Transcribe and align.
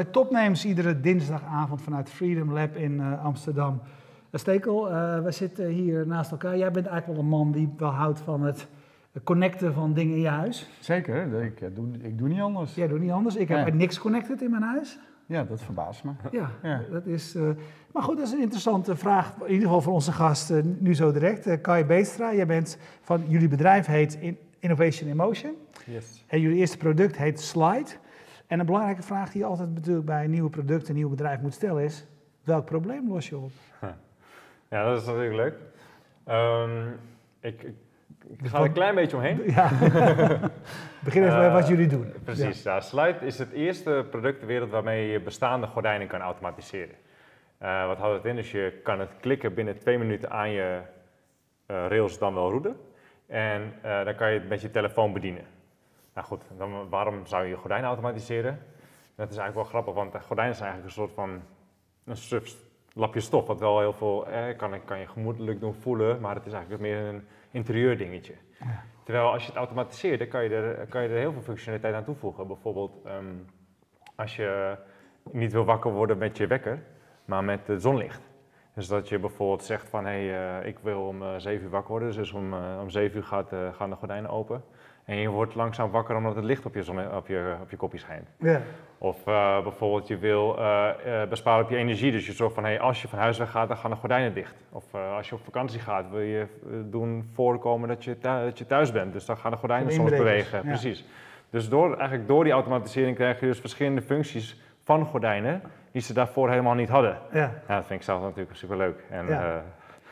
Bij 0.00 0.08
Topnames, 0.10 0.64
iedere 0.64 1.00
dinsdagavond 1.00 1.82
vanuit 1.82 2.10
Freedom 2.10 2.52
Lab 2.52 2.76
in 2.76 2.92
uh, 2.92 3.24
Amsterdam. 3.24 3.80
Uh, 3.82 4.40
Stekel, 4.40 4.90
uh, 4.90 5.22
we 5.22 5.32
zitten 5.32 5.66
hier 5.66 6.06
naast 6.06 6.30
elkaar. 6.30 6.56
Jij 6.56 6.70
bent 6.70 6.86
eigenlijk 6.86 7.20
wel 7.20 7.30
een 7.30 7.38
man 7.38 7.52
die 7.52 7.74
wel 7.76 7.90
houdt 7.90 8.20
van 8.20 8.42
het 8.42 8.66
connecten 9.24 9.74
van 9.74 9.94
dingen 9.94 10.14
in 10.14 10.20
je 10.20 10.28
huis. 10.28 10.68
Zeker, 10.80 11.42
ik 11.42 11.74
doe, 11.74 11.88
ik 12.02 12.18
doe 12.18 12.28
niet 12.28 12.40
anders. 12.40 12.74
Jij 12.74 12.88
doet 12.88 13.00
niet 13.00 13.10
anders. 13.10 13.36
Ik 13.36 13.48
heb 13.48 13.74
niks 13.74 13.98
connected 13.98 14.42
in 14.42 14.50
mijn 14.50 14.62
huis. 14.62 14.98
Ja, 15.26 15.44
dat 15.44 15.62
verbaast 15.62 16.04
me. 16.04 16.10
Ja, 16.30 16.50
ja. 16.62 16.80
dat 16.90 17.06
is... 17.06 17.36
maar 17.92 18.02
goed, 18.02 18.16
dat 18.16 18.26
is 18.26 18.32
een 18.32 18.42
interessante 18.42 18.96
vraag, 18.96 19.34
in 19.44 19.52
ieder 19.52 19.66
geval 19.66 19.80
voor 19.80 19.92
onze 19.92 20.12
gast 20.12 20.52
nu 20.78 20.94
zo 20.94 21.12
direct. 21.12 21.60
Kai 21.60 21.84
Beestra, 21.84 22.34
jij 22.34 22.46
bent 22.46 22.78
van... 23.02 23.22
Jullie 23.28 23.48
bedrijf 23.48 23.86
heet 23.86 24.18
Innovation 24.58 25.08
in 25.08 25.16
Motion. 25.16 25.52
Yes. 25.86 26.24
En 26.26 26.40
jullie 26.40 26.56
eerste 26.56 26.76
product 26.76 27.16
heet 27.16 27.40
Slide. 27.40 27.90
En 28.50 28.60
een 28.60 28.66
belangrijke 28.66 29.02
vraag 29.02 29.30
die 29.30 29.40
je 29.40 29.46
altijd 29.46 29.74
natuurlijk 29.74 30.06
bij 30.06 30.24
een 30.24 30.30
nieuwe 30.30 30.50
product, 30.50 30.88
een 30.88 30.94
nieuw 30.94 31.08
bedrijf 31.08 31.40
moet 31.40 31.54
stellen 31.54 31.84
is, 31.84 32.06
welk 32.44 32.64
probleem 32.64 33.08
los 33.08 33.28
je 33.28 33.36
op? 33.36 33.50
Ja, 34.68 34.84
dat 34.84 35.00
is 35.00 35.06
natuurlijk 35.06 35.34
leuk. 35.34 35.54
Um, 36.36 36.98
ik, 37.40 37.62
ik, 37.62 37.74
ik, 38.28 38.46
ga 38.46 38.58
er 38.58 38.64
een 38.64 38.72
klein 38.72 38.94
beetje 38.94 39.16
omheen. 39.16 39.42
Ja. 39.46 39.68
Begin 41.04 41.24
even 41.24 41.44
uh, 41.44 41.52
wat 41.52 41.68
jullie 41.68 41.86
doen. 41.86 42.12
Precies, 42.24 42.62
ja. 42.62 42.80
Slide 42.80 43.16
is 43.20 43.38
het 43.38 43.52
eerste 43.52 44.06
product 44.10 44.38
ter 44.38 44.46
wereld 44.46 44.70
waarmee 44.70 45.10
je 45.10 45.20
bestaande 45.20 45.66
gordijnen 45.66 46.06
kan 46.06 46.20
automatiseren. 46.20 46.94
Uh, 47.62 47.86
wat 47.86 47.98
houdt 47.98 48.16
het 48.16 48.24
in? 48.24 48.36
Dus 48.36 48.50
je 48.50 48.80
kan 48.82 49.00
het 49.00 49.10
klikken 49.20 49.54
binnen 49.54 49.78
twee 49.78 49.98
minuten 49.98 50.30
aan 50.30 50.50
je 50.50 50.80
uh, 51.66 51.86
rails 51.88 52.18
dan 52.18 52.34
wel 52.34 52.50
roeden. 52.50 52.76
En 53.26 53.72
dan 53.82 54.14
kan 54.14 54.32
je 54.32 54.38
het 54.38 54.48
met 54.48 54.60
je 54.60 54.70
telefoon 54.70 55.12
bedienen. 55.12 55.44
Nou 56.20 56.32
goed, 56.32 56.58
dan, 56.58 56.88
waarom 56.88 57.26
zou 57.26 57.46
je 57.46 57.56
gordijnen 57.56 57.88
automatiseren? 57.88 58.58
Dat 59.14 59.30
is 59.30 59.36
eigenlijk 59.36 59.54
wel 59.54 59.64
grappig, 59.64 59.94
want 59.94 60.24
gordijnen 60.24 60.54
zijn 60.54 60.70
eigenlijk 60.70 60.96
een 60.96 61.02
soort 61.02 61.12
van 61.12 61.42
een 62.04 62.42
lapje 62.92 63.20
stof, 63.20 63.46
wat 63.46 63.60
wel 63.60 63.80
heel 63.80 63.92
veel 63.92 64.26
eh, 64.26 64.56
kan, 64.56 64.84
kan 64.84 64.98
je 64.98 65.06
gemoedelijk 65.06 65.60
doen 65.60 65.74
voelen, 65.74 66.20
maar 66.20 66.34
het 66.34 66.46
is 66.46 66.52
eigenlijk 66.52 66.82
meer 66.82 66.98
een 66.98 67.26
interieur 67.50 67.98
dingetje. 67.98 68.34
Ja. 68.58 68.82
Terwijl 69.04 69.32
als 69.32 69.42
je 69.42 69.48
het 69.48 69.56
automatiseert, 69.56 70.18
dan 70.18 70.28
kan 70.28 70.44
je, 70.44 70.50
er, 70.50 70.86
kan 70.86 71.02
je 71.02 71.08
er 71.08 71.18
heel 71.18 71.32
veel 71.32 71.42
functionaliteit 71.42 71.94
aan 71.94 72.04
toevoegen. 72.04 72.46
Bijvoorbeeld 72.46 73.06
um, 73.06 73.46
als 74.14 74.36
je 74.36 74.76
niet 75.30 75.52
wil 75.52 75.64
wakker 75.64 75.92
worden 75.92 76.18
met 76.18 76.36
je 76.36 76.46
wekker, 76.46 76.82
maar 77.24 77.44
met 77.44 77.66
het 77.66 77.82
zonlicht. 77.82 78.22
Dus 78.74 78.88
dat 78.88 79.08
je 79.08 79.18
bijvoorbeeld 79.18 79.64
zegt 79.64 79.88
van, 79.88 80.06
hé, 80.06 80.26
hey, 80.26 80.60
uh, 80.60 80.66
ik 80.66 80.78
wil 80.78 81.06
om 81.06 81.22
uh, 81.22 81.34
7 81.36 81.64
uur 81.64 81.70
wakker 81.70 81.90
worden, 81.90 82.12
dus 82.12 82.32
om, 82.32 82.54
uh, 82.54 82.78
om 82.80 82.90
7 82.90 83.16
uur 83.16 83.24
gaat, 83.24 83.52
gaan 83.72 83.90
de 83.90 83.96
gordijnen 83.96 84.30
open. 84.30 84.64
En 85.10 85.16
je 85.16 85.28
wordt 85.28 85.54
langzaam 85.54 85.90
wakker 85.90 86.16
omdat 86.16 86.34
het 86.34 86.44
licht 86.44 86.66
op 86.66 86.74
je, 86.74 86.80
op 87.16 87.26
je, 87.26 87.56
op 87.60 87.70
je 87.70 87.76
kopje 87.76 87.98
schijnt. 87.98 88.28
Ja. 88.38 88.60
Of 88.98 89.26
uh, 89.26 89.62
bijvoorbeeld 89.62 90.08
je 90.08 90.18
wil 90.18 90.58
uh, 90.58 90.88
uh, 91.06 91.22
besparen 91.28 91.64
op 91.64 91.70
je 91.70 91.76
energie. 91.76 92.12
Dus 92.12 92.26
je 92.26 92.32
zorgt 92.32 92.54
van 92.54 92.64
hey, 92.64 92.80
als 92.80 93.02
je 93.02 93.08
van 93.08 93.18
huis 93.18 93.38
weg 93.38 93.50
gaat, 93.50 93.68
dan 93.68 93.76
gaan 93.76 93.90
de 93.90 93.96
gordijnen 93.96 94.34
dicht. 94.34 94.54
Of 94.70 94.94
als 94.94 95.28
je 95.28 95.34
op 95.34 95.40
vakantie 95.44 95.80
gaat, 95.80 96.10
wil 96.10 96.20
je 96.20 96.46
doen 96.90 97.30
voorkomen 97.32 97.88
dat 97.88 98.04
je, 98.04 98.16
dat 98.20 98.58
je 98.58 98.66
thuis 98.66 98.92
bent. 98.92 99.12
Dus 99.12 99.24
dan 99.24 99.36
gaan 99.36 99.50
de 99.50 99.56
gordijnen 99.56 99.92
soms 99.92 100.10
bewegen. 100.10 100.58
Ja. 100.58 100.64
Precies. 100.64 101.04
Dus 101.50 101.68
door, 101.68 101.96
eigenlijk 101.96 102.28
door 102.28 102.44
die 102.44 102.52
automatisering 102.52 103.16
krijg 103.16 103.40
je 103.40 103.46
dus 103.46 103.60
verschillende 103.60 104.02
functies 104.02 104.60
van 104.84 105.04
gordijnen 105.04 105.62
die 105.92 106.02
ze 106.02 106.12
daarvoor 106.12 106.50
helemaal 106.50 106.74
niet 106.74 106.88
hadden. 106.88 107.18
Ja. 107.32 107.52
ja 107.68 107.76
dat 107.76 107.86
vind 107.86 108.00
ik 108.00 108.06
zelf 108.06 108.22
natuurlijk 108.22 108.56
superleuk. 108.56 109.04
En, 109.10 109.26
ja. 109.26 109.62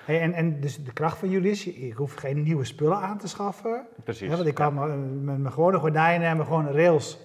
Hey, 0.08 0.20
en, 0.20 0.32
en 0.32 0.60
dus 0.60 0.84
de 0.84 0.92
kracht 0.92 1.18
van 1.18 1.28
jullie 1.28 1.50
is, 1.50 1.66
ik 1.66 1.94
hoef 1.94 2.14
geen 2.14 2.42
nieuwe 2.42 2.64
spullen 2.64 2.96
aan 2.96 3.18
te 3.18 3.28
schaffen. 3.28 3.86
Precies. 4.04 4.28
Hè, 4.28 4.36
want 4.36 4.48
ik 4.48 4.54
kan 4.54 4.74
ja. 4.74 4.84
met 4.84 5.38
mijn 5.38 5.52
gewone 5.52 5.78
gordijnen 5.78 6.28
en 6.28 6.36
mijn 6.36 6.48
gewone 6.48 6.72
rails 6.72 7.18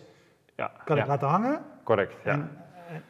ja, 0.55 0.71
kan 0.85 0.97
ik 0.97 1.05
laten 1.05 1.27
hangen. 1.27 1.61
Correct, 1.83 2.15
ja. 2.23 2.31
En, 2.31 2.49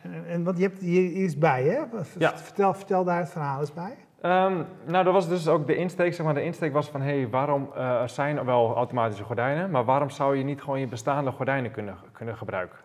en, 0.02 0.26
en, 0.28 0.44
want 0.44 0.58
je 0.58 0.64
hebt 0.64 0.80
hier 0.80 1.12
iets 1.12 1.38
bij, 1.38 1.64
hè? 1.64 2.04
Vertel, 2.36 2.74
vertel 2.74 3.04
daar 3.04 3.20
het 3.20 3.30
verhaal 3.30 3.60
eens 3.60 3.74
bij. 3.74 3.98
Um, 4.22 4.66
nou, 4.86 5.04
dat 5.04 5.14
was 5.14 5.28
dus 5.28 5.48
ook 5.48 5.68
de 5.68 5.76
insteek. 5.76 6.14
Zeg 6.14 6.26
maar, 6.26 6.36
de 6.36 6.44
insteek 6.44 6.74
was 6.74 6.90
van, 6.90 7.02
hé, 7.02 7.20
hey, 7.20 7.30
waarom 7.30 7.70
uh, 7.76 8.02
er 8.02 8.10
zijn 8.10 8.38
er 8.38 8.46
wel 8.46 8.76
automatische 8.76 9.24
gordijnen, 9.24 9.72
maar 9.72 9.86
waarom 9.86 10.10
zou 10.10 10.38
je 10.38 10.44
niet 10.44 10.62
gewoon 10.62 10.80
je 10.80 10.88
bestaande 10.88 11.32
gordijnen 11.32 11.72
kunnen, 11.72 11.98
kunnen 12.12 12.38
gebruiken? 12.38 12.78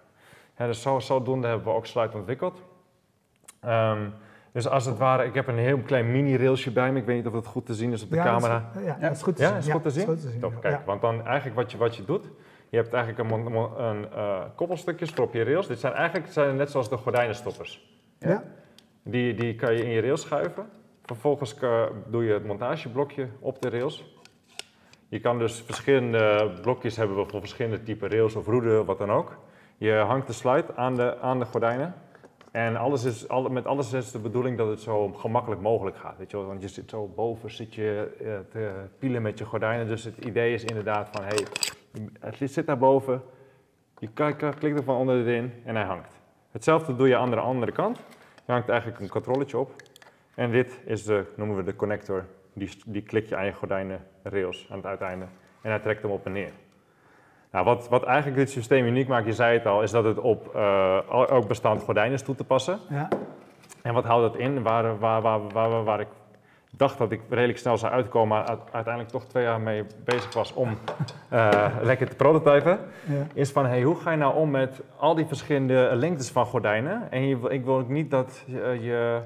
Ja, 0.59 0.67
dus 0.67 0.83
zo, 0.83 0.99
zodoende 0.99 1.47
hebben 1.47 1.67
we 1.67 1.73
ook 1.73 1.87
Sluit 1.87 2.15
ontwikkeld. 2.15 2.63
Um, 3.65 4.13
dus 4.59 4.69
als 4.69 4.85
het 4.85 4.99
ware, 4.99 5.25
ik 5.25 5.35
heb 5.35 5.47
een 5.47 5.59
heel 5.59 5.79
klein 5.79 6.11
mini-railsje 6.13 6.71
bij 6.71 6.93
me. 6.93 6.99
Ik 6.99 7.07
weet 7.07 7.17
niet 7.17 7.27
of 7.27 7.33
het 7.33 7.47
goed 7.47 7.67
te 7.67 7.75
zien 7.75 7.93
is 7.93 8.03
op 8.03 8.11
de 8.11 8.17
ja, 8.17 8.25
camera. 8.25 8.71
Dat 8.73 8.83
is, 8.83 8.89
ja, 8.89 8.97
dat 9.01 9.11
is 9.11 9.23
goed 9.23 9.37
te 9.37 9.43
ja, 9.43 9.49
zien. 9.49 9.59
Is 9.59 9.65
het 9.65 9.73
goed 9.73 9.83
te 9.83 9.91
zien? 9.91 10.07
Goed 10.07 10.21
te 10.21 10.29
zien. 10.29 10.41
Top, 10.41 10.61
kijk, 10.61 10.87
want 10.87 11.01
dan 11.01 11.27
eigenlijk 11.27 11.57
wat 11.57 11.73
je, 11.73 11.79
wat 11.79 11.97
je 11.97 12.05
doet, 12.05 12.25
je 12.69 12.77
hebt 12.77 12.93
eigenlijk 12.93 13.31
een, 13.31 13.55
een 13.87 14.07
uh, 14.15 14.41
koppelstukjes 14.55 15.11
voor 15.11 15.25
op 15.25 15.35
je 15.35 15.43
rails. 15.43 15.67
Dit 15.67 15.79
zijn 15.79 15.93
eigenlijk 15.93 16.33
zijn 16.33 16.57
net 16.57 16.71
zoals 16.71 16.89
de 16.89 16.97
gordijnenstoppers. 16.97 17.99
Ja. 18.19 18.43
Die, 19.03 19.35
die 19.35 19.55
kan 19.55 19.75
je 19.75 19.85
in 19.85 19.91
je 19.91 20.01
rails 20.01 20.21
schuiven. 20.21 20.69
Vervolgens 21.05 21.55
doe 22.07 22.25
je 22.25 22.33
het 22.33 22.47
montageblokje 22.47 23.29
op 23.41 23.63
de 23.63 23.69
rails. 23.69 24.17
Je 25.09 25.21
kan 25.21 25.39
dus 25.39 25.63
verschillende 25.63 26.51
blokjes 26.63 26.97
hebben 26.97 27.29
voor 27.29 27.41
verschillende 27.41 27.83
type 27.83 28.09
rails 28.09 28.35
of 28.35 28.47
roeden, 28.47 28.85
wat 28.85 28.99
dan 28.99 29.13
ook. 29.13 29.39
Je 29.77 29.93
hangt 29.93 30.27
de 30.27 30.33
slide 30.33 30.77
aan 30.77 30.95
de, 30.95 31.19
aan 31.21 31.39
de 31.39 31.45
gordijnen. 31.45 31.95
En 32.59 32.77
alles 32.77 33.05
is, 33.05 33.27
met 33.51 33.67
alles 33.67 33.93
is 33.93 34.11
de 34.11 34.19
bedoeling 34.19 34.57
dat 34.57 34.69
het 34.69 34.81
zo 34.81 35.09
gemakkelijk 35.13 35.61
mogelijk 35.61 35.97
gaat. 35.97 36.19
Weet 36.19 36.31
je 36.31 36.37
wel? 36.37 36.47
Want 36.47 36.63
je 36.63 36.69
zit 36.69 36.91
zo 36.91 37.07
boven, 37.07 37.51
zit 37.51 37.75
je 37.75 38.17
uh, 38.21 38.39
te 38.51 38.73
pielen 38.99 39.23
met 39.23 39.39
je 39.39 39.45
gordijnen. 39.45 39.87
Dus 39.87 40.05
het 40.05 40.17
idee 40.25 40.55
is 40.55 40.65
inderdaad 40.65 41.09
van, 41.13 41.25
hey, 41.25 41.47
het 42.21 42.53
zit 42.53 42.67
daar 42.67 42.79
boven. 42.79 43.23
Je 43.99 44.09
klikt 44.09 44.79
er 44.79 44.85
van 44.85 44.97
onder 44.97 45.17
erin 45.17 45.53
en 45.65 45.75
hij 45.75 45.85
hangt. 45.85 46.21
Hetzelfde 46.51 46.97
doe 46.97 47.09
je 47.09 47.17
aan 47.17 47.31
de 47.31 47.37
andere 47.37 47.73
kant. 47.73 47.99
Je 48.47 48.53
hangt 48.53 48.69
eigenlijk 48.69 49.01
een 49.01 49.09
controletje 49.09 49.59
op. 49.59 49.75
En 50.35 50.51
dit 50.51 50.81
is 50.85 51.05
de, 51.05 51.25
noemen 51.37 51.57
we 51.57 51.63
de 51.63 51.77
connector. 51.77 52.25
Die, 52.53 52.71
die 52.87 53.03
klik 53.03 53.29
je 53.29 53.37
aan 53.37 53.45
je 53.45 53.53
gordijnen 53.53 54.07
rails 54.23 54.67
aan 54.71 54.77
het 54.77 54.87
uiteinde. 54.87 55.25
En 55.61 55.71
hij 55.71 55.81
trekt 55.81 56.03
hem 56.03 56.11
op 56.11 56.27
en 56.27 56.33
neer. 56.33 56.53
Nou, 57.53 57.65
wat, 57.65 57.89
wat 57.89 58.05
eigenlijk 58.05 58.37
dit 58.37 58.51
systeem 58.51 58.87
uniek 58.87 59.09
maakt, 59.09 59.27
je 59.27 59.33
zei 59.33 59.57
het 59.57 59.67
al, 59.67 59.83
is 59.83 59.91
dat 59.91 60.05
het 60.05 60.19
op 60.19 60.53
uh, 60.57 60.99
ook 61.09 61.49
bestand 61.49 61.83
gordijnen 61.83 62.15
is 62.15 62.23
toe 62.23 62.35
te 62.35 62.45
passen. 62.45 62.79
Ja. 62.89 63.09
En 63.83 63.95
wat 63.95 64.05
houdt 64.05 64.33
dat 64.33 64.41
in? 64.41 64.63
Waar, 64.63 64.99
waar, 64.99 65.23
waar, 65.23 65.41
waar, 65.53 65.85
waar 65.85 66.01
ik 66.01 66.09
dacht 66.71 66.99
dat 66.99 67.13
ik 67.13 67.21
redelijk 67.29 67.59
snel 67.59 67.79
zou 67.79 67.93
uitkomen, 67.93 68.29
maar 68.29 68.59
uiteindelijk 68.73 69.09
toch 69.09 69.25
twee 69.25 69.45
jaar 69.45 69.61
mee 69.61 69.85
bezig 70.05 70.35
was 70.35 70.55
om 70.55 70.79
uh, 71.33 71.67
lekker 71.83 72.09
te 72.09 72.17
prototypen, 72.17 72.79
ja. 73.07 73.27
is 73.35 73.51
van 73.51 73.67
hey, 73.67 73.83
hoe 73.83 73.97
ga 73.97 74.11
je 74.11 74.17
nou 74.17 74.35
om 74.35 74.51
met 74.51 74.81
al 74.97 75.15
die 75.15 75.27
verschillende 75.27 75.91
lengtes 75.95 76.31
van 76.31 76.47
gordijnen? 76.47 77.11
En 77.11 77.27
je, 77.27 77.39
ik 77.49 77.65
wil 77.65 77.79
ook 77.79 77.89
niet 77.89 78.11
dat 78.11 78.43
je, 78.47 78.79
je 78.81 79.21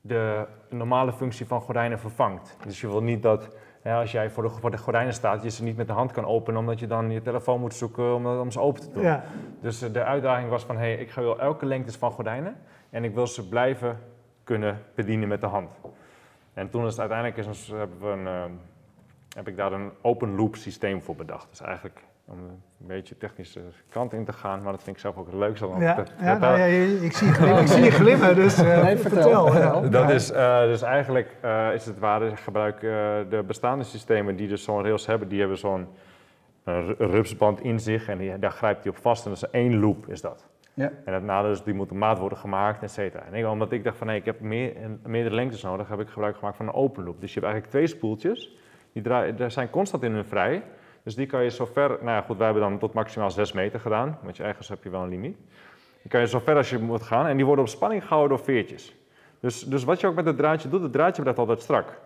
de 0.00 0.46
normale 0.68 1.12
functie 1.12 1.46
van 1.46 1.60
gordijnen 1.60 1.98
vervangt. 1.98 2.56
Dus 2.66 2.80
je 2.80 2.86
wil 2.86 3.02
niet 3.02 3.22
dat 3.22 3.50
ja, 3.82 4.00
als 4.00 4.12
jij 4.12 4.30
voor 4.30 4.42
de, 4.42 4.50
voor 4.50 4.70
de 4.70 4.78
gordijnen 4.78 5.14
staat, 5.14 5.42
je 5.42 5.50
ze 5.50 5.62
niet 5.62 5.76
met 5.76 5.86
de 5.86 5.92
hand 5.92 6.12
kan 6.12 6.24
openen, 6.24 6.60
omdat 6.60 6.78
je 6.78 6.86
dan 6.86 7.10
je 7.10 7.22
telefoon 7.22 7.60
moet 7.60 7.74
zoeken 7.74 8.14
om, 8.14 8.26
om 8.26 8.50
ze 8.50 8.60
open 8.60 8.80
te 8.80 8.90
doen. 8.90 9.02
Ja. 9.02 9.24
Dus 9.60 9.82
uh, 9.82 9.92
de 9.92 10.04
uitdaging 10.04 10.48
was 10.48 10.64
van, 10.64 10.76
hé, 10.76 10.92
hey, 10.92 10.96
ik 10.96 11.12
wil 11.12 11.40
elke 11.40 11.66
lengtes 11.66 11.96
van 11.96 12.10
gordijnen 12.10 12.56
en 12.90 13.04
ik 13.04 13.14
wil 13.14 13.26
ze 13.26 13.48
blijven 13.48 13.98
kunnen 14.44 14.82
bedienen 14.94 15.28
met 15.28 15.40
de 15.40 15.46
hand. 15.46 15.70
En 16.54 16.70
toen 16.70 16.84
is 16.86 16.90
het 16.90 17.00
uiteindelijk 17.00 17.48
is, 17.48 17.68
hebben 17.68 18.00
we 18.00 18.06
een, 18.06 18.24
uh, 18.24 18.44
heb 19.36 19.48
ik 19.48 19.56
daar 19.56 19.72
een 19.72 19.90
open 20.02 20.36
loop 20.36 20.56
systeem 20.56 21.02
voor 21.02 21.16
bedacht. 21.16 21.48
Dus 21.48 21.60
eigenlijk 21.60 22.04
om 22.30 22.38
een 22.38 22.86
beetje 22.86 23.16
technische 23.16 23.60
kant 23.88 24.12
in 24.12 24.24
te 24.24 24.32
gaan, 24.32 24.62
maar 24.62 24.72
dat 24.72 24.82
vind 24.82 24.96
ik 24.96 25.02
zelf 25.02 25.16
ook 25.16 25.26
het 25.26 25.34
leukste. 25.34 25.66
Om 25.66 25.82
ja, 25.82 25.94
te, 25.94 26.02
ja, 26.20 26.38
nou 26.38 26.58
ja, 26.58 26.64
ik 27.04 27.12
zie 27.12 27.32
glimmen, 27.32 27.60
ik 27.60 27.68
zie 27.68 27.82
je 27.82 27.90
glimmen 27.90 28.34
dus 28.34 28.62
uh, 28.62 28.82
nee, 28.82 28.96
vertel. 28.96 29.46
vertel 29.46 29.82
ja. 29.82 29.88
Dat 29.88 30.10
is, 30.10 30.32
uh, 30.32 30.62
dus 30.62 30.82
eigenlijk 30.82 31.36
uh, 31.44 31.74
is 31.74 31.86
het 31.86 31.98
waar, 31.98 32.22
ik 32.22 32.38
gebruik 32.38 32.80
de 33.30 33.44
bestaande 33.46 33.84
systemen 33.84 34.36
die 34.36 34.48
dus 34.48 34.62
zo'n 34.64 34.82
rails 34.82 35.06
hebben, 35.06 35.28
die 35.28 35.40
hebben 35.40 35.58
zo'n 35.58 35.86
rupsband 36.98 37.60
in 37.60 37.80
zich 37.80 38.08
en 38.08 38.18
die, 38.18 38.38
daar 38.38 38.50
grijpt 38.50 38.82
hij 38.82 38.92
op 38.92 38.98
vast 38.98 39.24
en 39.24 39.30
dat 39.30 39.42
is 39.42 39.50
één 39.50 39.80
loop 39.80 40.08
is 40.08 40.20
dat. 40.20 40.46
Ja. 40.74 40.90
En 41.04 41.12
het 41.14 41.22
nadeel 41.22 41.50
is, 41.50 41.62
die 41.62 41.74
moet 41.74 41.90
op 41.90 41.96
maat 41.96 42.18
worden 42.18 42.38
gemaakt, 42.38 42.82
et 42.82 42.90
cetera. 42.90 43.22
En 43.24 43.34
ik, 43.34 43.46
omdat 43.46 43.72
ik 43.72 43.84
dacht 43.84 43.96
van, 43.96 44.06
nee, 44.06 44.16
ik 44.16 44.24
heb 44.24 44.40
meer, 44.40 44.72
meerdere 45.06 45.34
lengtes 45.34 45.62
nodig, 45.62 45.88
heb 45.88 46.00
ik 46.00 46.08
gebruik 46.08 46.36
gemaakt 46.36 46.56
van 46.56 46.66
een 46.66 46.74
open 46.74 47.04
loop. 47.04 47.20
Dus 47.20 47.34
je 47.34 47.40
hebt 47.40 47.52
eigenlijk 47.52 47.72
twee 47.72 47.86
spoeltjes, 47.86 48.56
die 48.92 49.02
draaien, 49.02 49.36
daar 49.36 49.50
zijn 49.50 49.70
constant 49.70 50.02
in 50.02 50.12
hun 50.12 50.24
vrij. 50.24 50.62
Dus 51.02 51.14
die 51.14 51.26
kan 51.26 51.42
je 51.42 51.50
zo 51.50 51.66
ver, 51.66 51.88
nou 51.88 52.10
ja 52.10 52.20
goed, 52.20 52.36
wij 52.36 52.46
hebben 52.46 52.64
dan 52.64 52.78
tot 52.78 52.92
maximaal 52.92 53.30
6 53.30 53.52
meter 53.52 53.80
gedaan, 53.80 54.18
want 54.22 54.36
je 54.36 54.42
ergens 54.42 54.68
heb 54.68 54.84
je 54.84 54.90
wel 54.90 55.02
een 55.02 55.08
limiet. 55.08 55.36
Die 56.02 56.10
kan 56.10 56.20
je 56.20 56.26
zo 56.26 56.38
ver 56.38 56.56
als 56.56 56.70
je 56.70 56.78
moet 56.78 57.02
gaan 57.02 57.26
en 57.26 57.36
die 57.36 57.46
worden 57.46 57.64
op 57.64 57.70
spanning 57.70 58.02
gehouden 58.02 58.36
door 58.36 58.44
veertjes. 58.46 58.94
Dus, 59.40 59.62
dus 59.62 59.84
wat 59.84 60.00
je 60.00 60.06
ook 60.06 60.14
met 60.14 60.24
het 60.24 60.36
draadje 60.36 60.68
doet, 60.68 60.82
het 60.82 60.92
draadje 60.92 61.22
blijft 61.22 61.38
altijd 61.38 61.60
strak. 61.60 61.98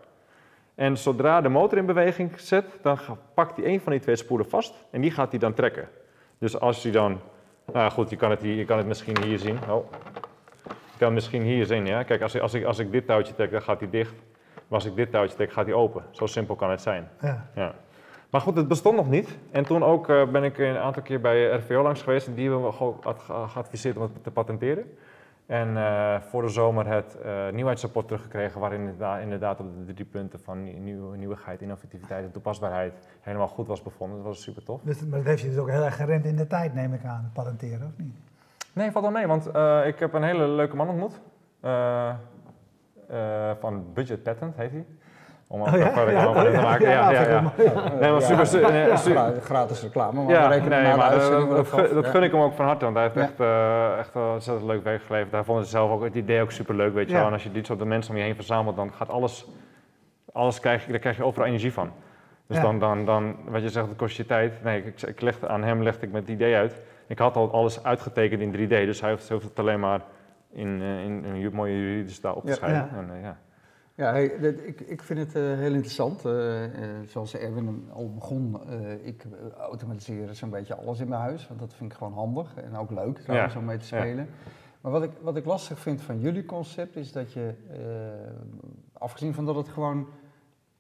En 0.75 0.99
zodra 0.99 1.41
de 1.41 1.49
motor 1.49 1.79
in 1.79 1.87
beweging 1.87 2.41
zet, 2.41 2.65
dan 2.83 2.99
pakt 3.35 3.57
hij 3.57 3.67
een 3.67 3.81
van 3.81 3.93
die 3.93 4.01
twee 4.01 4.17
spoelen 4.17 4.49
vast 4.49 4.75
en 4.91 5.01
die 5.01 5.11
gaat 5.11 5.31
hij 5.31 5.39
dan 5.39 5.55
trekken. 5.55 5.89
Dus 6.39 6.61
als 6.61 6.83
hij 6.83 6.93
dan, 6.93 7.21
nou 7.73 7.91
goed, 7.91 8.11
je 8.11 8.17
kan 8.17 8.31
het, 8.31 8.43
hier, 8.43 8.55
je 8.55 8.65
kan 8.65 8.79
het 8.79 8.87
misschien 8.87 9.23
hier 9.23 9.39
zien. 9.39 9.59
Oh. 9.69 9.93
Je 10.65 10.99
kan 10.99 11.07
het 11.07 11.15
misschien 11.15 11.43
hier 11.43 11.67
zien, 11.67 11.87
ja. 11.87 12.03
Kijk, 12.03 12.23
als 12.23 12.35
ik, 12.35 12.43
als 12.43 12.55
ik, 12.55 12.65
als 12.65 12.79
ik 12.79 12.93
dit 12.93 13.07
touwtje 13.07 13.35
trek, 13.35 13.51
dan 13.51 13.63
gaat 13.63 13.81
hij 13.81 13.91
dicht. 13.91 14.15
Maar 14.55 14.81
als 14.81 14.85
ik 14.85 14.97
dit 14.97 15.11
touwtje 15.11 15.37
trek, 15.37 15.53
gaat 15.53 15.67
hij 15.67 15.75
open. 15.75 16.05
Zo 16.11 16.27
simpel 16.27 16.55
kan 16.55 16.71
het 16.71 16.81
zijn. 16.81 17.09
Ja. 17.21 17.51
ja. 17.55 17.75
Maar 18.33 18.41
goed, 18.41 18.57
het 18.57 18.69
bestond 18.69 18.97
nog 18.97 19.09
niet. 19.09 19.39
En 19.51 19.65
toen 19.65 19.83
ook 19.85 20.09
eh, 20.09 20.29
ben 20.31 20.45
ik 20.45 20.59
een 20.59 20.77
aantal 20.77 21.03
keer 21.03 21.21
bij 21.21 21.51
RVO 21.57 21.83
langs 21.83 22.03
geweest. 22.03 22.27
En 22.27 22.35
die 22.35 22.49
hebben 22.51 22.67
we 22.67 22.73
gewoon 22.73 22.99
ad- 23.03 23.21
ge- 23.23 23.45
geadviseerd 23.49 23.97
om 23.97 24.03
het 24.03 24.23
te 24.25 24.31
patenteren. 24.31 24.85
En 25.47 25.77
eh, 25.77 26.21
voor 26.21 26.43
de 26.43 26.49
zomer 26.49 26.87
het 26.87 27.17
eh 27.25 27.49
nieuwheidsrapport 27.53 28.07
teruggekregen. 28.07 28.61
Waarin 28.61 28.81
inderdaad, 28.81 29.21
inderdaad 29.21 29.61
op 29.61 29.67
de 29.87 29.93
drie 29.95 30.07
punten 30.07 30.41
van 30.41 30.63
nieuw- 30.65 30.79
nieuw- 30.79 31.13
nieuwigheid, 31.13 31.61
innovativiteit 31.61 32.25
en 32.25 32.33
toepasbaarheid 32.33 32.93
helemaal 33.21 33.49
goed 33.49 33.67
was 33.67 33.83
bevonden. 33.83 34.17
Dat 34.17 34.27
was 34.27 34.43
super 34.43 34.63
tof. 34.65 34.81
Dus, 34.83 35.05
maar 35.07 35.19
dat 35.19 35.29
heeft 35.29 35.43
je 35.43 35.49
dus 35.49 35.59
ook 35.59 35.71
heel 35.71 35.83
erg 35.85 35.97
gerend 35.97 36.25
in 36.25 36.37
de 36.37 36.47
tijd, 36.47 36.75
neem 36.75 36.93
ik 36.95 37.05
aan, 37.05 37.31
patenteren, 37.35 37.87
of 37.87 38.05
niet? 38.05 38.15
Nee, 38.73 38.91
valt 38.91 39.05
wel 39.05 39.15
mee, 39.15 39.27
want 39.27 39.47
eh, 39.51 39.87
ik 39.87 39.99
heb 39.99 40.13
een 40.13 40.23
hele 40.25 40.49
leuke 40.49 40.77
man 40.77 40.89
ontmoet. 40.89 41.21
Eh, 41.61 42.09
eh, 43.09 43.51
van 43.61 43.85
Budget 43.95 44.23
Patent 44.23 44.57
heet 44.57 44.71
hij. 44.71 44.87
Om 45.53 45.61
Oh 45.61 45.67
ja? 45.73 45.73
reclame 46.05 46.33
van 46.35 46.37
hem 46.45 46.55
te 46.55 46.61
maken. 46.61 46.89
Ja, 46.89 47.11
ja, 47.11 47.29
ja. 47.29 47.53
Nee, 48.01 48.11
maar 48.11 48.23
super, 48.23 48.47
su- 48.47 48.61
nee, 48.61 48.87
Ja, 48.89 48.97
su- 48.97 49.11
gra- 49.11 49.33
gratis 49.43 49.83
reclame, 49.83 50.23
maar 50.23 50.33
ja, 50.35 50.49
nee, 50.49 50.97
maar 50.97 51.11
dat, 51.11 51.23
gun- 51.69 51.95
dat 51.95 52.05
Ja. 52.05 52.11
gun 52.11 52.23
ik 52.23 52.31
hem 52.33 52.41
ook 52.41 52.53
van 52.55 52.65
harte, 52.67 52.85
want 52.85 52.97
hij 52.97 53.05
heeft 53.05 53.17
Ja. 53.17 53.23
echt, 53.23 53.41
eh, 53.41 53.99
echt 53.99 54.17
ontzettend 54.17 54.67
leuk 54.67 54.85
werk 54.85 55.03
geleverd. 55.03 55.33
Hij 55.33 55.45
vond 55.45 55.59
het 55.59 55.69
zelf 55.69 55.91
ook 55.91 56.05
het 56.05 56.15
idee 56.15 56.43
ook 56.43 56.51
super 56.51 56.75
leuk, 56.75 56.95
weet 56.95 57.07
je 57.07 57.13
Ja. 57.13 57.19
wel. 57.19 57.27
En 57.27 57.33
als 57.33 57.43
je 57.43 57.53
dit 57.53 57.67
soort 57.67 57.85
mensen 57.85 58.13
om 58.13 58.19
je 58.19 58.25
heen 58.25 58.35
verzamelt, 58.35 58.77
dan 58.77 58.93
gaat 58.93 59.09
alles, 59.11 59.47
alles 60.33 60.61
krijg 60.61 60.85
je, 60.85 60.91
daar 60.91 61.01
krijg 61.01 61.17
je 61.17 61.25
overal 61.25 61.47
energie 61.47 61.73
van. 61.73 61.91
Dus 62.47 62.57
Ja. 62.57 62.63
dan, 62.63 62.79
dan, 62.79 63.05
dan, 63.05 63.37
wat 63.49 63.63
je 63.63 63.69
zegt, 63.69 63.89
het 63.89 63.97
kost 63.97 64.17
je 64.17 64.27
tijd. 64.27 64.63
Nee, 64.65 64.85
ik, 64.85 65.03
ik 65.03 65.21
legde, 65.21 65.49
aan 65.49 65.63
hem 65.63 65.83
legde 65.83 66.07
ik 66.07 66.13
met 66.13 66.23
het 66.23 66.31
idee 66.31 66.55
uit. 66.57 66.75
Ik 67.07 67.19
had 67.19 67.37
al 67.37 67.53
alles 67.53 67.85
uitgetekend 67.85 68.41
in 68.41 68.53
3D, 68.53 68.69
dus 68.87 69.01
hij 69.01 69.11
hoeft, 69.11 69.29
hoeft 69.29 69.45
het 69.49 69.59
alleen 69.59 69.81
maar 69.81 70.01
in, 70.53 70.79
eh, 70.83 71.05
in, 71.05 71.25
een 71.29 71.39
ju- 71.39 71.51
mooie 71.53 71.79
juridische 71.79 72.21
taal 72.21 72.35
op 72.35 72.43
te 72.43 72.49
Ja. 72.49 72.55
schrijven. 72.55 72.89
Ja. 72.93 72.99
En, 72.99 73.11
eh, 73.23 73.29
ja. 73.95 74.07
Ja, 74.07 74.13
hey, 74.13 74.39
dit- 74.41 74.67
ik, 74.67 74.81
ik 74.81 75.03
vind 75.03 75.19
het 75.19 75.35
eh, 75.37 75.43
heel 75.43 75.73
interessant. 75.73 76.25
eh, 76.25 76.65
eh, 76.65 76.71
zoals 77.07 77.35
Erwin 77.37 77.89
al 77.93 78.15
begon, 78.15 78.61
ik 79.03 79.25
automatiseer 79.59 80.35
zo'n 80.35 80.51
beetje 80.51 80.75
alles 80.75 81.01
in 81.01 81.09
mijn 81.09 81.21
huis. 81.21 81.49
Want 81.49 81.61
dat 81.61 81.75
vind 81.75 81.93
ik 81.93 81.99
gewoon 81.99 82.13
handig 82.13 82.55
en 82.57 82.77
ook 82.77 82.91
leuk 82.91 83.21
Ja, 83.27 83.51
om 83.57 83.65
mee 83.65 83.77
te 83.79 83.95
ja. 83.97 84.01
spelen. 84.03 84.29
Maar 84.81 84.93
wat 84.93 85.03
ik, 85.03 85.11
wat 85.21 85.37
ik 85.37 85.45
lastig 85.45 85.79
vind 85.79 86.01
van 86.01 86.21
jullie 86.21 86.45
concept 86.45 86.97
is 86.97 87.13
dat 87.13 87.33
je, 87.33 87.55
afgezien 88.93 89.35
van 89.35 89.45
dat 89.45 89.57
het 89.57 89.69
gewoon 89.69 90.09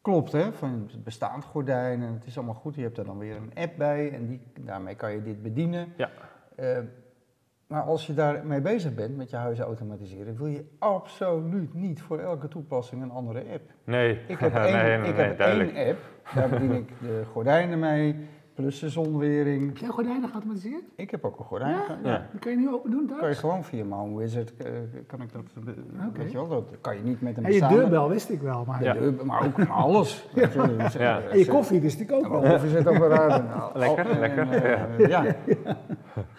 klopt, 0.00 0.32
hè, 0.32 0.52
van 0.52 0.88
het 0.92 1.04
bestaand 1.04 1.44
gordijn 1.44 2.02
en 2.02 2.12
het 2.12 2.26
is 2.26 2.36
allemaal 2.36 2.54
goed. 2.54 2.74
Je 2.74 2.82
hebt 2.82 2.98
er 2.98 3.04
dan 3.04 3.18
weer 3.18 3.36
een 3.36 3.52
app 3.54 3.76
bij 3.76 4.12
en 4.12 4.26
die, 4.26 4.40
daarmee 4.60 4.94
kan 4.94 5.12
je 5.12 5.22
dit 5.22 5.42
bedienen. 5.42 5.92
Ja. 5.96 6.10
Maar 7.72 7.82
als 7.82 8.06
je 8.06 8.14
daarmee 8.14 8.60
bezig 8.60 8.94
bent 8.94 9.16
met 9.16 9.30
je 9.30 9.36
huis 9.36 9.58
automatiseren, 9.60 10.36
wil 10.36 10.46
je 10.46 10.64
absoluut 10.78 11.74
niet 11.74 12.02
voor 12.02 12.18
elke 12.18 12.48
toepassing 12.48 13.02
een 13.02 13.10
andere 13.10 13.38
app. 13.52 13.62
Nee, 13.84 14.18
Ik 14.26 14.38
heb, 14.44 14.54
één, 14.54 14.72
nee, 15.00 15.08
ik 15.10 15.16
heb 15.16 15.40
één 15.40 15.88
app, 15.88 15.98
daar 16.34 16.48
bedien 16.48 16.72
ik 16.72 16.88
de 17.00 17.22
gordijnen 17.32 17.78
mee, 17.78 18.16
plus 18.54 18.78
de 18.78 18.88
zonwering. 18.88 19.66
Heb 19.66 19.76
jij 19.76 19.88
gordijnen 19.88 20.28
geautomatiseerd? 20.28 20.82
Ik 20.96 21.10
heb 21.10 21.24
ook 21.24 21.38
een 21.38 21.44
gordijn. 21.44 21.70
Ja? 21.74 21.98
Ja. 22.10 22.26
Die 22.30 22.40
kan 22.40 22.52
je 22.52 22.58
nu 22.58 22.72
open 22.72 22.90
doen 22.90 23.06
Kan 23.06 23.16
je 23.16 23.22
thuis? 23.22 23.38
gewoon 23.38 23.64
via 23.64 23.84
mijn 23.84 24.16
wizard, 24.16 24.56
eh, 24.56 24.70
kan 25.06 25.22
ik 25.22 25.32
dat, 25.32 25.42
weet 26.12 26.30
je 26.32 26.38
wel, 26.38 26.48
dat 26.48 26.64
kan 26.80 26.96
je 26.96 27.02
niet 27.02 27.20
met 27.20 27.36
een 27.36 27.44
En 27.44 27.52
je 27.52 27.58
bestaande... 27.58 27.80
deurbel 27.82 28.08
wist 28.08 28.30
ik 28.30 28.40
wel, 28.40 28.64
maar... 28.66 28.78
De 28.78 28.84
Ja. 28.84 29.24
maar 29.24 29.44
ook 29.46 29.68
alles. 29.68 30.28
dus, 30.34 30.92
Ja. 30.92 31.20
En 31.20 31.38
je 31.38 31.46
koffie 31.46 31.80
wist 31.80 32.00
ik 32.00 32.12
ook 32.12 32.28
wel. 32.28 32.40
Mijn 32.40 32.52
koffiezetapparaat. 32.52 33.40
en 33.40 33.52
al- 33.52 33.70
Lekker, 33.74 34.10
en, 34.10 34.18
lekker, 34.20 34.52
eh, 34.52 35.08
ja. 35.08 35.24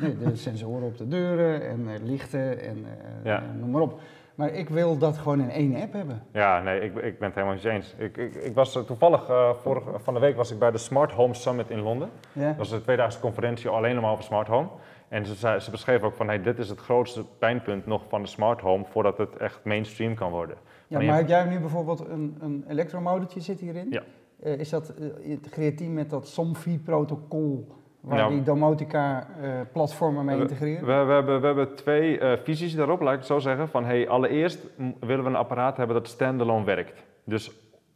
Nee, 0.03 0.17
de 0.17 0.35
sensoren 0.35 0.83
op 0.83 0.97
de 0.97 1.07
deuren 1.07 1.67
en 1.69 1.87
eh, 1.87 1.93
lichten 2.03 2.61
en 2.61 2.77
eh, 2.85 3.25
Ja. 3.25 3.37
eh, 3.37 3.59
noem 3.59 3.69
maar 3.71 3.81
op. 3.81 3.99
Maar 4.35 4.53
ik 4.53 4.69
wil 4.69 4.97
dat 4.97 5.17
gewoon 5.17 5.39
in 5.41 5.49
één 5.49 5.75
app 5.75 5.93
hebben. 5.93 6.23
Ja, 6.31 6.61
nee, 6.61 6.79
ik, 6.79 6.95
ik 6.95 7.19
ben 7.19 7.27
het 7.27 7.35
helemaal 7.35 7.57
je 7.61 7.69
eens. 7.69 7.95
Ik, 7.97 8.17
ik, 8.17 8.35
ik 8.35 8.53
was 8.53 8.71
toevallig, 8.85 9.29
eh, 9.29 9.53
vorige, 9.53 9.89
van 9.99 10.13
de 10.13 10.19
week 10.19 10.35
was 10.35 10.51
ik 10.51 10.59
bij 10.59 10.71
de 10.71 10.77
Smart 10.77 11.11
Home 11.11 11.33
Summit 11.33 11.69
in 11.69 11.79
Londen. 11.79 12.09
Ja? 12.31 12.47
Dat 12.47 12.57
was 12.57 12.71
een 12.71 12.81
tweedaagse 12.81 13.19
conferentie 13.19 13.69
alleen 13.69 14.01
maar 14.01 14.11
over 14.11 14.23
smart 14.23 14.47
home. 14.47 14.67
En 15.07 15.25
ze, 15.25 15.57
ze 15.59 15.71
beschreef 15.71 16.01
ook 16.01 16.15
van, 16.15 16.27
hey, 16.27 16.41
dit 16.41 16.59
is 16.59 16.69
het 16.69 16.79
grootste 16.79 17.25
pijnpunt 17.39 17.85
nog 17.85 18.01
van 18.07 18.21
de 18.21 18.27
smart 18.27 18.61
home 18.61 18.85
voordat 18.85 19.17
het 19.17 19.37
echt 19.37 19.59
mainstream 19.63 20.15
kan 20.15 20.31
worden. 20.31 20.55
Ja, 20.87 21.01
maar 21.01 21.15
heb 21.15 21.27
jij 21.27 21.45
nu 21.45 21.59
bijvoorbeeld 21.59 21.99
een, 22.07 22.37
een 22.39 22.65
elektromotortje 22.67 23.39
zit 23.41 23.59
hierin? 23.59 23.87
Ja. 23.89 24.03
Eh, 24.39 24.59
is 24.59 24.69
dat 24.69 24.93
integreert 25.21 25.77
die 25.77 25.89
met 25.89 26.09
dat 26.09 26.27
SOMFI-protocol 26.27 27.67
waar 28.03 28.17
Nou, 28.17 28.33
die 28.33 28.43
domotica-platformen 28.43 30.25
mee 30.25 30.39
integreren? 30.39 30.85
We, 30.85 31.03
we, 31.05 31.13
hebben, 31.13 31.41
we 31.41 31.45
hebben 31.45 31.75
twee 31.75 32.19
eh, 32.19 32.37
visies 32.43 32.75
daarop, 32.75 33.01
laat 33.01 33.13
ik 33.13 33.19
het 33.19 33.27
zo 33.27 33.39
zeggen. 33.39 33.69
Van, 33.69 33.85
hey, 33.85 34.09
allereerst 34.09 34.67
willen 34.99 35.23
we 35.23 35.29
een 35.29 35.35
apparaat 35.35 35.77
hebben 35.77 35.95
dat 35.95 36.07
standalone 36.07 36.65
werkt. 36.65 37.03
Dus 37.23 37.51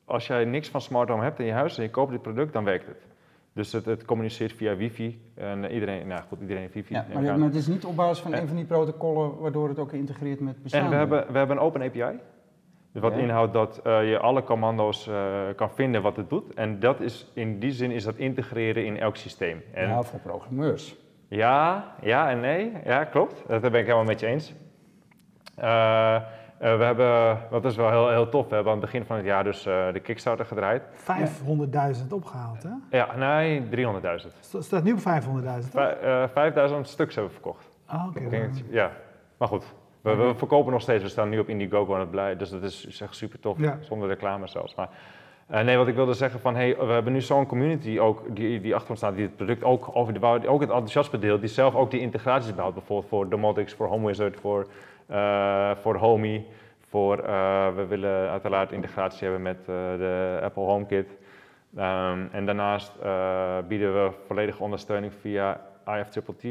als 0.06 0.28
jij 0.28 0.46
niks 0.46 0.70
van 0.70 0.82
smart 0.82 1.10
home 1.10 1.24
hebt 1.24 1.40
in 1.40 1.46
je 1.46 1.52
huis 1.52 1.78
en 1.78 1.84
je 1.84 1.90
koopt 1.90 2.12
dit 2.12 2.22
product, 2.22 2.54
dan 2.54 2.64
werkt 2.64 2.88
het. 2.88 3.06
Dus 3.54 3.72
het, 3.72 3.86
het 3.86 4.06
communiceert 4.06 4.54
via 4.54 4.76
wifi. 4.76 5.22
En 5.36 5.72
iedereen, 5.72 6.08
nou 6.08 6.22
goed, 6.28 6.42
iedereen 6.42 6.62
heeft 6.62 6.74
wifi. 6.74 6.94
ja, 6.94 7.38
maar, 7.38 7.48
het 7.48 7.56
is 7.56 7.68
niet 7.68 7.86
op 7.86 7.96
basis 7.96 8.20
van 8.20 8.34
een 8.34 8.48
van 8.48 8.56
die 8.56 8.66
protocollen 8.66 9.38
waardoor 9.40 9.70
het 9.70 9.80
ook 9.80 9.92
integreert 9.92 10.40
met 10.40 10.64
bestaande. 10.64 10.86
En 10.86 10.92
we 10.92 10.98
hebben, 10.98 11.32
we 11.32 11.38
hebben 11.38 11.58
een 11.58 11.64
open 11.64 11.82
API. 11.82 12.20
Dus 12.98 13.06
wat 13.10 13.16
Ja. 13.16 13.24
inhoudt 13.24 13.54
dat 13.54 13.80
eh, 13.84 14.10
je 14.10 14.20
alle 14.20 14.44
commando's 14.44 15.08
eh, 15.08 15.16
kan 15.56 15.70
vinden 15.74 16.02
wat 16.02 16.16
het 16.16 16.30
doet. 16.30 16.54
En 16.54 16.80
dat 16.80 17.00
is, 17.00 17.32
in 17.34 17.60
die 17.60 17.72
zin 17.72 17.92
is 17.92 18.04
dat 18.04 18.16
integreren 18.16 18.86
in 18.86 19.00
elk 19.00 19.16
systeem. 19.16 19.64
En 19.74 19.88
Ja, 19.88 20.02
voor 20.04 20.20
programmeurs. 20.20 20.96
ja, 21.28 21.86
ja 22.02 22.30
en 22.30 22.40
nee. 22.40 22.72
Ja, 22.84 23.04
klopt. 23.04 23.44
Dat 23.48 23.62
ben 23.62 23.74
ik 23.74 23.86
helemaal 23.86 24.04
met 24.04 24.20
je 24.20 24.26
eens. 24.26 24.54
Eh, 25.56 26.22
we 26.60 26.66
hebben, 26.84 27.38
dat 27.50 27.66
is 27.66 27.76
wel 27.76 27.90
heel, 27.90 28.10
heel 28.10 28.30
tof, 28.30 28.48
we 28.48 28.56
hebben 28.56 28.74
aan 28.74 28.80
het 28.80 28.90
begin 28.92 29.06
van 29.06 29.16
het 29.16 29.26
jaar 29.26 29.44
dus 29.44 29.64
de 29.64 30.00
Kickstarter 30.04 30.46
gedraaid. 30.46 30.82
500.000 32.02 32.08
opgehaald, 32.14 32.64
hè? 32.64 32.98
Ja, 32.98 33.16
nee, 33.16 33.62
300.000. 33.70 34.34
St- 34.40 34.64
Staat 34.64 34.84
nu 34.84 34.92
op 34.92 35.00
500.000, 35.00 35.72
toch? 35.72 35.82
Vij- 35.82 36.00
eh, 36.00 36.24
5000 36.34 36.88
stuks 36.88 37.16
hebben 37.16 37.34
we 37.34 37.40
verkocht. 37.42 37.70
Ah, 37.86 38.06
oké. 38.08 38.50
Ja, 38.70 38.92
maar 39.38 39.48
goed. 39.48 39.66
We, 40.16 40.16
we 40.28 40.36
verkopen 40.36 40.72
nog 40.72 40.82
steeds, 40.82 41.04
we 41.04 41.10
staan 41.10 41.30
nu 41.30 41.40
op 41.40 41.50
Indiegogo 41.50 41.94
en 41.94 42.00
het 42.00 42.12
blij, 42.12 42.38
dus 42.38 42.50
dat 42.50 42.64
is, 42.64 43.02
echt 43.02 43.16
super 43.16 43.40
tof, 43.40 43.60
Ja. 43.60 43.78
zonder 43.82 44.08
reclame 44.08 44.48
zelfs. 44.48 44.76
Maar, 44.76 44.90
eh, 45.48 45.62
nee, 45.64 45.78
wat 45.78 45.88
ik 45.88 45.96
wilde 45.96 46.14
zeggen 46.14 46.40
van, 46.40 46.56
hey, 46.56 46.78
we 46.78 46.86
hebben 46.92 47.14
nu 47.14 47.22
zo'n 47.22 47.46
community 47.46 48.00
ook 48.00 48.36
die, 48.36 48.62
die 48.62 48.76
achter 48.76 48.90
ons 48.90 49.00
staat, 49.00 49.16
die 49.16 49.26
het 49.26 49.36
product 49.36 49.64
ook 49.64 49.90
over 49.94 50.14
de 50.14 50.20
bouw, 50.20 50.46
ook 50.46 50.62
het 50.62 50.70
enthousiasme 50.70 51.20
deelt, 51.20 51.40
die 51.40 51.50
zelf 51.50 51.76
ook 51.76 51.92
die 51.92 52.00
integraties 52.00 52.56
bouwt, 52.56 52.74
bijvoorbeeld 52.74 53.10
voor 53.10 53.30
Domotics, 53.30 53.74
voor 53.74 53.88
HomeWizard, 53.88 54.40
voor, 54.40 54.68
eh 55.08 55.72
voor 55.82 55.96
Homey, 55.96 56.46
voor, 56.90 57.18
eh, 57.20 57.68
we 57.76 57.86
willen 57.86 58.30
uiteraard 58.30 58.72
integratie 58.72 59.24
hebben 59.24 59.42
met 59.42 59.66
de 59.66 60.40
Apple 60.44 60.64
HomeKit. 60.64 61.18
Ehm, 61.76 62.20
en 62.32 62.46
daarnaast 62.46 62.92
bieden 63.68 63.94
we 63.94 64.12
volledige 64.28 64.64
ondersteuning 64.64 65.14
via 65.22 65.62
IFTTT. 65.86 66.46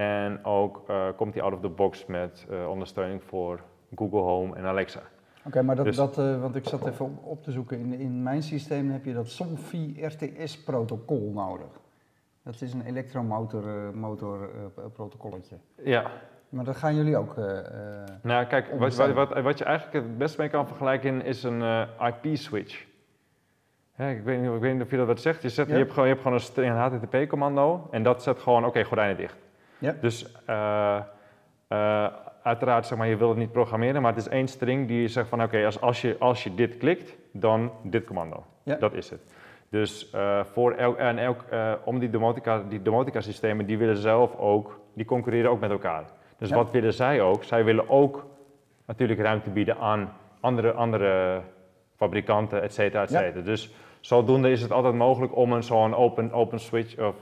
En 0.00 0.44
ook 0.44 0.82
eh, 0.86 1.06
komt 1.16 1.32
die 1.32 1.42
out 1.42 1.52
of 1.52 1.60
the 1.60 1.68
box 1.68 2.06
met 2.06 2.46
eh, 2.50 2.68
ondersteuning 2.68 3.22
voor 3.24 3.60
Google 3.94 4.20
Home 4.20 4.56
en 4.56 4.64
Alexa. 4.64 5.00
Oké, 5.44 5.62
maar 5.62 5.76
dat, 5.76 5.84
Dus- 5.84 5.96
dat 5.96 6.18
eh, 6.18 6.40
want 6.40 6.56
ik 6.56 6.64
zat 6.68 6.86
even 6.86 7.18
op, 7.22 7.42
te 7.42 7.52
zoeken. 7.52 7.78
In, 7.78 7.92
in 7.92 8.22
mijn 8.22 8.42
systeem 8.42 8.90
heb 8.90 9.04
je 9.04 9.12
dat 9.12 9.28
SOMFI 9.28 10.06
RTS-protocol 10.06 11.32
nodig. 11.34 11.80
Dat 12.42 12.60
is 12.60 12.72
een 12.72 12.84
elektromotor 12.86 13.68
eh, 13.68 13.90
motor, 13.94 14.42
eh, 14.42 14.84
protocolletje. 14.92 15.56
Ja, 15.82 16.10
Maar 16.48 16.64
dat 16.64 16.76
gaan 16.76 16.94
jullie 16.94 17.16
ook. 17.16 17.36
nou 18.22 18.46
kijk, 18.46 18.70
wat, 18.78 18.94
wat, 18.96 19.42
wat, 19.42 19.58
je 19.58 19.64
eigenlijk 19.64 20.06
het 20.06 20.18
beste 20.18 20.40
mee 20.40 20.48
kan 20.50 20.66
vergelijken 20.66 21.24
is 21.24 21.42
een 21.42 21.86
IP-switch. 22.00 22.86
ik, 23.96 24.22
weet 24.24 24.40
niet, 24.40 24.52
ik 24.52 24.60
weet 24.60 24.72
niet 24.72 24.82
of 24.82 24.90
je 24.90 24.96
dat 24.96 25.06
wat 25.06 25.20
zegt. 25.20 25.42
Je, 25.42 25.48
zet, 25.48 25.66
Ja. 25.66 25.72
je, 25.72 25.78
hebt 25.78 25.92
gewoon, 25.92 26.08
je 26.08 26.14
hebt 26.14 26.26
gewoon 26.26 26.40
een, 26.56 26.76
een 26.76 27.00
HTTP-commando 27.00 27.88
en 27.90 28.02
dat 28.02 28.22
zet 28.22 28.38
gewoon, 28.38 28.64
oké, 28.64 28.84
gordijnen 28.84 29.16
dicht. 29.16 29.48
Ja. 29.80 29.94
Dus 30.00 30.32
eh, 30.46 30.96
eh, 31.68 32.06
uiteraard, 32.42 32.86
zeg 32.86 32.98
maar, 32.98 33.06
je 33.08 33.16
wil 33.16 33.28
het 33.28 33.38
niet 33.38 33.52
programmeren, 33.52 34.02
maar 34.02 34.12
het 34.14 34.20
is 34.20 34.28
één 34.28 34.48
string 34.48 34.88
die 34.88 35.08
zegt 35.08 35.28
van, 35.28 35.42
oké, 35.42 35.64
als, 35.64 35.80
als, 35.80 36.00
je, 36.00 36.16
als 36.18 36.44
je 36.44 36.54
dit 36.54 36.76
klikt, 36.76 37.16
dan 37.32 37.72
dit 37.82 38.04
commando. 38.04 38.44
Ja. 38.62 38.74
Dat 38.76 38.94
is 38.94 39.10
het. 39.10 39.20
Dus 39.68 40.10
eh, 40.10 40.44
voor 40.44 40.72
elk, 40.72 40.96
en 40.96 41.18
elk, 41.18 41.44
om 41.84 41.98
die 41.98 42.10
domotica, 42.10 42.62
die 42.68 42.82
domotica 42.82 43.20
systemen, 43.20 43.66
die 43.66 43.78
willen 43.78 43.96
zelf 43.96 44.36
ook, 44.36 44.80
die 44.94 45.04
concurreren 45.04 45.50
ook 45.50 45.60
met 45.60 45.70
elkaar. 45.70 46.04
Dus 46.38 46.48
Ja. 46.48 46.56
wat 46.56 46.70
willen 46.70 46.92
zij 46.92 47.20
ook? 47.20 47.44
Zij 47.44 47.64
willen 47.64 47.88
ook 47.88 48.26
natuurlijk 48.86 49.20
ruimte 49.20 49.50
bieden 49.50 49.76
aan 49.78 50.12
andere, 50.40 50.72
andere 50.72 51.40
fabrikanten, 51.96 52.62
et 52.62 52.74
cetera, 52.74 53.02
et 53.02 53.10
Ja. 53.10 53.18
cetera. 53.18 53.44
Dus 53.44 53.74
zodoende 54.00 54.50
is 54.50 54.62
het 54.62 54.72
altijd 54.72 54.94
mogelijk 54.94 55.36
om 55.36 55.52
een 55.52 55.62
zo'n 55.62 55.94
open, 55.94 56.32
open 56.32 56.60
switch 56.60 56.98
of, 56.98 57.14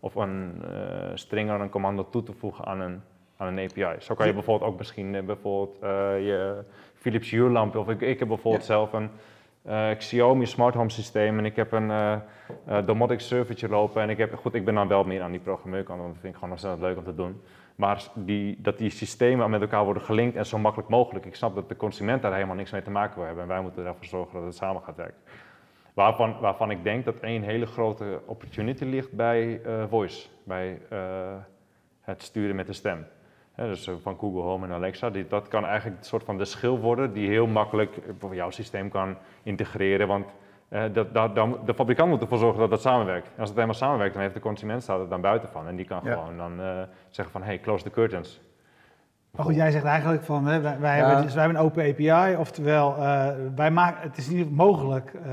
of 0.00 0.14
een 0.14 0.62
eh 0.64 1.10
string 1.14 1.50
aan 1.50 1.60
een 1.60 1.68
commando 1.70 2.08
toe 2.10 2.22
te 2.22 2.32
voegen 2.32 2.64
aan 2.64 2.80
een, 2.80 3.00
aan 3.36 3.56
een 3.58 3.64
API. 3.70 4.00
Zo 4.00 4.14
kan 4.14 4.26
je 4.26 4.32
bijvoorbeeld 4.32 4.70
ook 4.70 4.78
misschien 4.78 5.14
eh, 5.14 5.22
bijvoorbeeld 5.22 5.82
eh, 5.82 5.88
je 6.26 6.64
Philips 6.94 7.30
Hue 7.30 7.50
lamp, 7.50 7.76
of 7.76 7.88
ik, 7.88 8.00
ik 8.00 8.18
heb 8.18 8.28
bijvoorbeeld 8.28 8.66
Ja. 8.66 8.72
zelf 8.74 8.92
een 8.92 9.10
eh, 9.62 9.90
Xiaomi 9.96 10.46
smart 10.46 10.74
home 10.74 10.90
systeem 10.90 11.38
en 11.38 11.44
ik 11.44 11.56
heb 11.56 11.72
een 11.72 11.90
eh, 11.90 12.16
domotic 12.86 13.20
servertje 13.20 13.68
lopen 13.68 14.02
en 14.02 14.10
ik 14.10 14.18
heb, 14.18 14.34
goed, 14.34 14.54
ik 14.54 14.64
ben 14.64 14.74
dan 14.74 14.88
wel 14.88 15.04
meer 15.04 15.22
aan 15.22 15.30
die 15.30 15.40
programmeurkant, 15.40 15.98
want 16.00 16.12
dat 16.12 16.20
vind 16.20 16.32
ik 16.32 16.38
gewoon 16.38 16.52
ontzettend 16.54 16.82
leuk 16.82 16.96
om 16.96 17.04
te 17.04 17.14
doen. 17.14 17.40
Maar 17.76 18.02
die, 18.14 18.58
dat 18.60 18.78
die 18.78 18.90
systemen 18.90 19.50
met 19.50 19.60
elkaar 19.60 19.84
worden 19.84 20.02
gelinkt 20.02 20.36
en 20.36 20.46
zo 20.46 20.58
makkelijk 20.58 20.88
mogelijk. 20.90 21.26
Ik 21.26 21.34
snap 21.34 21.54
dat 21.54 21.68
de 21.68 21.76
consument 21.76 22.22
daar 22.22 22.32
helemaal 22.34 22.54
niks 22.56 22.70
mee 22.70 22.82
te 22.82 22.90
maken 22.90 23.16
wil 23.16 23.24
hebben 23.24 23.42
en 23.42 23.48
wij 23.48 23.60
moeten 23.60 23.86
ervoor 23.86 24.04
zorgen 24.04 24.34
dat 24.34 24.44
het 24.44 24.54
samen 24.54 24.82
gaat 24.82 24.96
werken. 24.96 25.16
Waarvan, 25.98 26.36
waarvan 26.40 26.70
ik 26.70 26.84
denk 26.84 27.04
dat 27.04 27.20
één 27.20 27.42
hele 27.42 27.66
grote 27.66 28.20
opportunity 28.26 28.84
ligt 28.84 29.12
bij 29.12 29.60
eh, 29.62 29.84
voice, 29.88 30.28
bij 30.44 30.80
eh, 30.88 30.98
het 32.00 32.22
sturen 32.22 32.56
met 32.56 32.66
de 32.66 32.72
stem. 32.72 33.06
Dus 33.56 33.86
eh, 33.86 33.94
van 34.02 34.18
Google 34.18 34.40
Home 34.40 34.66
en 34.66 34.72
Alexa, 34.72 35.10
die, 35.10 35.26
dat 35.26 35.48
kan 35.48 35.64
eigenlijk 35.64 35.98
een 35.98 36.04
soort 36.04 36.24
van 36.24 36.38
de 36.38 36.44
schil 36.44 36.78
worden 36.78 37.12
die 37.12 37.28
heel 37.28 37.46
makkelijk 37.46 37.98
voor 38.18 38.34
jouw 38.34 38.50
systeem 38.50 38.90
kan 38.90 39.16
integreren. 39.42 40.06
Want 40.06 40.34
eh, 40.68 40.84
dat, 40.92 41.14
dat, 41.14 41.34
dan, 41.34 41.58
de 41.64 41.74
fabrikant 41.74 42.10
moet 42.10 42.20
ervoor 42.20 42.38
zorgen 42.38 42.60
dat 42.60 42.70
dat 42.70 42.80
samenwerkt. 42.80 43.26
En 43.26 43.38
als 43.38 43.48
het 43.48 43.54
helemaal 43.56 43.78
samenwerkt, 43.78 44.12
dan 44.12 44.22
heeft 44.22 44.34
de 44.34 44.40
consument 44.40 44.82
staat 44.82 45.00
er 45.00 45.08
dan 45.08 45.20
buiten 45.20 45.48
van. 45.48 45.66
En 45.66 45.76
die 45.76 45.86
kan 45.86 46.00
Ja. 46.04 46.12
gewoon 46.12 46.36
dan 46.36 46.86
zeggen 47.08 47.32
van, 47.32 47.42
hey, 47.42 47.58
close 47.60 47.84
the 47.84 47.90
curtains. 47.90 48.40
Maar 49.38 49.46
goed, 49.46 49.56
jij 49.56 49.70
zegt 49.70 49.84
eigenlijk 49.84 50.22
van, 50.22 50.46
hè, 50.46 50.60
wij, 50.60 50.78
wij 50.80 50.98
Ja. 50.98 51.04
hebben, 51.06 51.24
dus 51.24 51.34
wij 51.34 51.42
hebben 51.42 51.60
een 51.60 51.66
open 51.66 51.84
API, 51.90 52.36
oftewel, 52.36 52.96
eh, 52.96 53.26
wij 53.56 53.70
maken, 53.70 54.00
het 54.08 54.16
is 54.18 54.28
niet 54.28 54.50
mogelijk, 54.50 55.12
eh, 55.14 55.32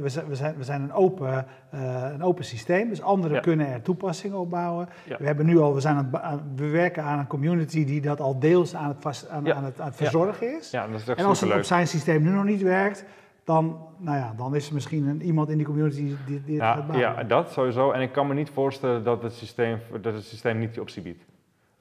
we, 0.00 0.08
zijn, 0.08 0.26
we, 0.26 0.34
zijn, 0.34 0.54
we 0.56 0.64
zijn 0.64 0.82
een 0.82 0.92
open, 0.92 1.46
eh, 1.70 1.80
een 2.12 2.22
open 2.22 2.44
systeem, 2.44 2.88
dus 2.88 3.02
anderen 3.02 3.34
Ja. 3.36 3.40
kunnen 3.40 3.66
er 3.72 3.82
toepassingen 3.82 4.38
op 4.38 4.50
bouwen. 4.50 4.88
Ja. 5.04 5.16
We 5.18 5.26
hebben 5.26 5.46
nu 5.46 5.58
al, 5.58 5.74
we 5.74 5.80
zijn 5.80 5.96
aan 5.96 6.08
aan- 6.22 6.42
we 6.56 6.68
werken 6.68 7.02
aan 7.02 7.18
een 7.18 7.26
community 7.26 7.84
die 7.84 8.00
dat 8.00 8.20
al 8.20 8.38
deels 8.38 8.74
aan 8.74 8.88
het, 8.88 8.96
vast, 9.00 9.28
aan, 9.28 9.44
het, 9.46 9.80
aan 9.80 9.86
het 9.86 9.96
verzorgen 9.96 10.56
is. 10.58 10.70
Ja, 10.70 10.86
dat 10.86 11.00
is 11.00 11.08
echt 11.08 11.18
en 11.18 11.24
als 11.24 11.40
het 11.40 11.54
op 11.54 11.62
zijn 11.62 11.86
systeem 11.86 12.22
nu 12.22 12.30
nog 12.30 12.44
niet 12.44 12.62
werkt, 12.62 13.04
dan, 13.44 13.78
nou 13.98 14.16
ja, 14.18 14.32
dan 14.36 14.54
is 14.54 14.68
er 14.68 14.74
misschien 14.74 15.06
een, 15.08 15.22
iemand 15.22 15.48
in 15.48 15.56
die 15.56 15.66
community 15.66 16.14
die, 16.26 16.42
die 16.44 16.54
het 16.54 16.64
gaat 16.64 16.76
Ja, 16.76 16.82
bouwen. 16.86 16.98
ja, 17.16 17.22
dat 17.22 17.50
sowieso. 17.52 17.90
En 17.90 18.00
ik 18.00 18.12
kan 18.12 18.26
me 18.26 18.34
niet 18.34 18.50
voorstellen 18.50 19.04
dat 19.04 19.22
het 19.22 19.32
systeem, 19.32 19.78
dat 20.00 20.14
het 20.14 20.24
systeem 20.24 20.58
niet 20.58 20.72
die 20.72 20.80
optie 20.80 21.02
biedt. 21.02 21.24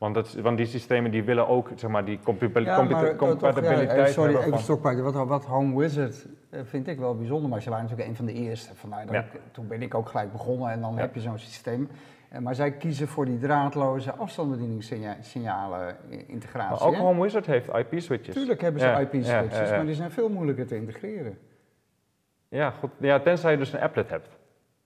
Want, 0.03 0.15
dat, 0.15 0.33
want 0.33 0.57
die 0.57 0.65
systemen 0.65 1.11
die 1.11 1.23
willen 1.23 1.47
ook 1.47 1.69
zeg 1.75 1.89
maar, 1.89 2.05
die 2.05 2.19
Ja, 2.53 2.81
maar, 2.81 3.15
compatibiliteit 3.15 3.91
ja, 3.91 4.05
eh, 4.05 4.05
sorry, 4.05 4.35
even 4.35 4.59
stokpaardje. 4.59 5.01
Wat, 5.01 5.27
wat 5.27 5.45
Home 5.45 5.79
Wizard 5.79 6.25
eh, 6.49 6.59
vind 6.63 6.87
ik 6.87 6.99
wel 6.99 7.15
bijzonder, 7.15 7.49
maar 7.49 7.61
ze 7.61 7.69
waren 7.69 7.83
natuurlijk 7.83 8.09
een 8.09 8.15
van 8.15 8.25
de 8.25 8.33
eerste. 8.33 8.75
Vandaar 8.75 9.05
dat 9.05 9.15
Ja. 9.15 9.21
ik, 9.21 9.39
toen 9.51 9.67
ben 9.67 9.81
ik 9.81 9.93
ook 9.93 10.09
gelijk 10.09 10.31
begonnen 10.31 10.71
en 10.71 10.81
dan 10.81 10.97
heb 10.97 11.15
je 11.15 11.21
zo'n 11.21 11.37
systeem. 11.37 11.89
Eh, 12.29 12.39
maar 12.39 12.55
zij 12.55 12.71
kiezen 12.71 13.07
voor 13.07 13.25
die 13.25 13.37
draadloze 13.37 14.13
afstandsbedieningssignalen 14.13 15.95
integratie. 16.27 16.79
Maar 16.79 16.87
ook 16.87 16.95
hè? 16.95 17.01
Home 17.01 17.21
Wizard 17.21 17.45
heeft 17.45 17.67
IP-switches. 17.67 18.35
Tuurlijk 18.35 18.61
hebben 18.61 18.81
ze 18.81 19.07
IP-switches, 19.11 19.69
maar 19.69 19.85
die 19.85 19.95
zijn 19.95 20.11
veel 20.11 20.29
moeilijker 20.29 20.67
te 20.67 20.75
integreren. 20.75 21.37
Ja, 22.47 22.71
goed. 22.71 22.89
ja, 22.97 23.19
tenzij 23.19 23.51
je 23.51 23.57
dus 23.57 23.73
een 23.73 23.81
applet 23.81 24.09
hebt. 24.09 24.27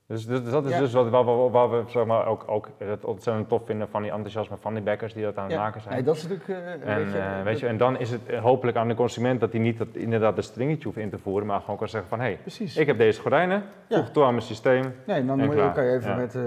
Dus, 0.07 0.25
dus 0.25 0.49
dat 0.49 0.65
is 0.65 0.71
Ja. 0.71 0.79
dus 0.79 0.93
wat, 0.93 1.09
waar, 1.09 1.25
we, 1.25 1.49
waar 1.51 1.69
we 1.69 1.83
zeg 1.87 2.05
maar, 2.05 2.27
ook, 2.27 2.43
ook 2.47 2.69
het 2.77 3.05
ontzettend 3.05 3.49
tof 3.49 3.61
vinden 3.65 3.87
van 3.89 4.01
die 4.01 4.11
enthousiasme 4.11 4.57
van 4.59 4.73
die 4.73 4.83
backers 4.83 5.13
die 5.13 5.23
dat 5.23 5.37
aan 5.37 5.43
het 5.43 5.53
Ja. 5.53 5.59
maken 5.59 5.81
zijn. 5.81 5.93
Nee, 5.93 6.03
dat 6.03 6.15
is 6.15 6.27
natuurlijk... 6.27 6.47
eh, 6.49 6.71
En, 6.95 7.03
weet 7.03 7.11
je, 7.11 7.17
eh, 7.17 7.43
weet 7.43 7.59
je, 7.59 7.67
en 7.67 7.77
dan 7.77 7.99
is 7.99 8.09
het 8.11 8.25
eh, 8.25 8.41
hopelijk 8.41 8.77
aan 8.77 8.87
de 8.87 8.93
consument 8.95 9.39
dat 9.39 9.51
hij 9.51 9.61
niet 9.61 9.77
dat, 9.77 9.87
inderdaad 9.91 10.37
een 10.37 10.43
stringetje 10.43 10.83
hoeft 10.83 10.97
in 10.97 11.09
te 11.09 11.17
voeren, 11.17 11.47
maar 11.47 11.59
gewoon 11.59 11.77
kan 11.77 11.87
zeggen 11.89 12.09
van 12.09 12.19
hé, 12.19 12.25
hey, 12.25 12.37
Precies. 12.41 12.77
ik 12.77 12.87
heb 12.87 12.97
deze 12.97 13.21
gordijnen, 13.21 13.63
Ja. 13.87 13.97
voeg 13.97 14.09
toe 14.09 14.23
aan 14.23 14.31
mijn 14.33 14.45
systeem. 14.45 14.93
Nee, 15.07 15.25
dan 15.25 15.37
moet 15.45 15.55
je, 15.55 15.71
kan 15.73 15.83
je 15.85 15.91
even 15.91 16.15
met, 16.17 16.35
eh, 16.35 16.41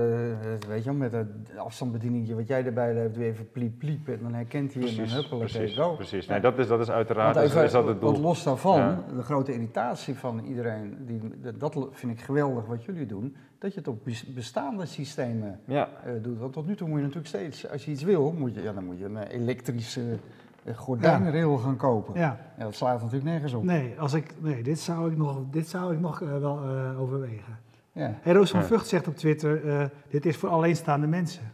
weet 0.68 0.84
je, 0.84 0.90
wel, 0.90 0.94
met 0.98 1.12
het 1.12 1.28
afstandsbedieningje 1.56 2.34
wat 2.34 2.48
jij 2.48 2.64
erbij 2.64 2.92
hebt, 2.94 3.14
doe 3.14 3.24
even 3.24 3.50
pliep 3.50 3.78
pliep 3.78 4.08
en 4.08 4.18
dan 4.22 4.34
herkent 4.34 4.74
hij 4.74 4.82
hem 4.82 4.98
en 5.04 5.10
huppelijk 5.12 5.50
precies, 5.50 5.76
go. 5.76 5.94
precies. 5.94 6.26
Nee, 6.26 6.40
dat 6.40 6.58
is, 6.58 6.66
dat 6.68 6.80
is 6.80 6.90
uiteraard 6.90 7.34
Want 7.34 7.46
is, 7.46 7.52
even, 7.52 7.64
is 7.64 7.72
dat 7.72 7.86
het 7.86 8.00
doel. 8.00 8.10
Want 8.12 8.22
los 8.22 8.42
daarvan, 8.42 9.04
de 9.16 9.22
grote 9.22 9.52
irritatie 9.52 10.14
van 10.18 10.44
iedereen, 10.44 10.96
die, 11.06 11.20
dat 11.58 11.88
vind 11.90 12.12
ik 12.12 12.20
geweldig 12.20 12.66
wat 12.66 12.84
jullie 12.84 13.06
doen, 13.06 13.36
dat 13.60 13.72
je 13.72 13.78
het 13.78 13.88
op 13.88 14.04
bes- 14.04 14.34
bestaande 14.34 14.86
systemen 14.86 15.60
Ja, 15.64 15.88
eh, 16.04 16.12
doet. 16.22 16.38
Want 16.38 16.52
tot 16.52 16.66
nu 16.66 16.74
toe 16.76 16.86
moet 16.88 16.96
je 16.96 17.02
natuurlijk 17.02 17.28
steeds, 17.28 17.68
als 17.70 17.84
je 17.84 17.90
iets 17.90 18.02
wil, 18.02 18.32
moet 18.38 18.54
je, 18.54 18.62
ja, 18.62 18.72
dan 18.72 18.84
moet 18.84 18.98
je 18.98 19.04
een 19.04 19.16
eh, 19.16 19.40
elektrische 19.40 20.18
eh, 20.64 20.76
gordijnrail 20.76 21.56
gaan 21.56 21.76
kopen. 21.76 22.14
Ja. 22.20 22.38
Ja, 22.58 22.64
dat 22.64 22.74
slaat 22.74 22.96
natuurlijk 22.98 23.24
nergens 23.24 23.52
op. 23.52 23.62
nee, 23.64 24.00
als 24.00 24.12
ik, 24.12 24.34
nee 24.38 24.62
dit 24.62 24.78
zou 24.80 25.10
ik 25.10 25.16
nog, 25.16 25.42
dit 25.50 25.68
zou 25.68 25.94
ik 25.94 26.00
nog 26.00 26.18
wel 26.18 26.62
eh, 26.62 27.00
overwegen. 27.00 27.58
Ja. 27.92 28.14
Hey, 28.20 28.32
Roos 28.32 28.50
van 28.50 28.60
Ja. 28.60 28.66
Vught 28.66 28.86
zegt 28.86 29.06
op 29.08 29.16
Twitter, 29.16 29.68
eh, 29.68 29.86
dit 30.08 30.26
is 30.26 30.36
voor 30.36 30.48
alleenstaande 30.48 31.06
mensen. 31.06 31.52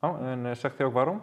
oh, 0.00 0.26
en 0.26 0.46
eh, 0.46 0.52
zegt 0.54 0.78
hij 0.78 0.86
ook 0.86 0.92
waarom? 0.92 1.20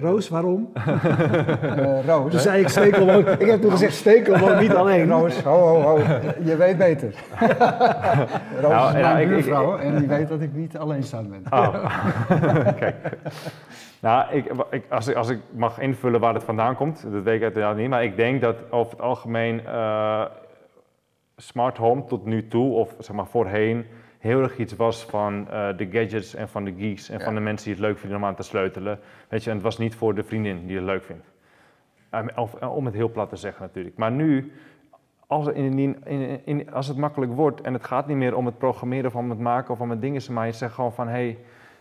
Roos, 0.00 0.28
waarom? 0.28 0.70
Eh, 0.74 2.06
Roos, 2.06 2.30
Toen 2.30 2.40
zei 2.40 2.60
ik 2.62 2.68
stekelwoon. 2.68 3.26
ik 3.38 3.46
heb 3.50 3.60
toen 3.60 3.70
gezegd 3.70 3.94
stekelwoon, 3.94 4.58
niet 4.58 4.74
alleen. 4.80 5.08
Roos, 5.08 5.40
ho, 5.42 5.50
ho, 5.58 5.80
ho, 5.80 5.98
je 6.44 6.56
weet 6.56 6.78
beter. 6.78 7.14
Roos 8.62 8.70
Nou, 8.72 8.94
is 8.96 9.00
ja, 9.00 9.12
mijn 9.12 9.16
ik- 9.16 9.22
ik- 9.22 9.28
buurvrouw 9.28 9.78
en 9.78 9.98
die 9.98 10.08
weet 10.08 10.28
dat 10.28 10.40
ik 10.40 10.52
niet 10.54 10.76
alleenstaand 10.78 11.30
ben. 11.30 11.42
Oh, 11.50 11.84
kijk. 12.78 12.96
Nou, 14.00 14.24
ik, 14.36 14.52
ik, 14.70 14.84
als, 14.90 15.08
ik, 15.08 15.16
als 15.16 15.28
ik 15.28 15.38
mag 15.50 15.78
invullen 15.80 16.20
waar 16.20 16.34
het 16.34 16.44
vandaan 16.44 16.74
komt, 16.76 17.04
dat 17.12 17.22
weet 17.22 17.36
ik 17.36 17.42
uiteraard 17.42 17.76
niet, 17.76 17.88
maar 17.88 18.04
ik 18.04 18.16
denk 18.16 18.40
dat 18.40 18.56
over 18.70 18.92
het 18.92 19.00
algemeen 19.00 19.66
eh, 19.66 20.24
smart 21.36 21.76
home 21.76 22.04
tot 22.04 22.24
nu 22.24 22.48
toe, 22.48 22.72
of 22.74 22.94
zeg 22.98 23.16
maar 23.16 23.26
voorheen, 23.26 23.86
heel 24.20 24.42
erg 24.42 24.56
iets 24.58 24.76
was 24.76 25.04
van 25.04 25.48
eh, 25.50 25.68
de 25.76 25.88
gadgets 25.90 26.34
en 26.34 26.48
van 26.48 26.64
de 26.64 26.74
geeks 26.78 27.08
en 27.08 27.18
Ja. 27.18 27.24
van 27.24 27.34
de 27.34 27.40
mensen 27.40 27.66
die 27.66 27.74
het 27.74 27.84
leuk 27.84 27.98
vinden 27.98 28.18
om 28.18 28.24
aan 28.24 28.34
te 28.34 28.42
sleutelen. 28.42 28.98
Weet 29.28 29.44
je, 29.44 29.48
en 29.50 29.56
het 29.56 29.64
was 29.64 29.78
niet 29.78 29.94
voor 29.94 30.14
de 30.14 30.22
vriendin 30.22 30.66
die 30.66 30.76
het 30.76 30.84
leuk 30.84 31.04
vindt. 31.04 31.26
Eh, 32.10 32.20
Of, 32.36 32.54
eh, 32.54 32.76
om 32.76 32.84
het 32.84 32.94
heel 32.94 33.10
plat 33.10 33.28
te 33.28 33.36
zeggen 33.36 33.62
natuurlijk. 33.62 33.96
Maar 33.96 34.10
nu, 34.10 34.52
als, 35.26 35.46
het 35.46 35.54
in, 35.56 36.04
in, 36.44 36.72
als 36.72 36.88
het 36.88 36.96
makkelijk 36.96 37.32
wordt 37.32 37.60
en 37.60 37.72
het 37.72 37.84
gaat 37.84 38.06
niet 38.06 38.16
meer 38.16 38.36
om 38.36 38.46
het 38.46 38.58
programmeren 38.58 39.06
of 39.06 39.14
om 39.16 39.30
het 39.30 39.38
maken 39.38 39.74
of 39.74 39.80
om 39.80 39.90
het 39.90 40.00
dingen, 40.00 40.22
maar 40.32 40.46
je 40.46 40.52
zegt 40.52 40.74
gewoon 40.74 40.92
van 40.92 41.08
hé, 41.08 41.12
hey, 41.12 41.38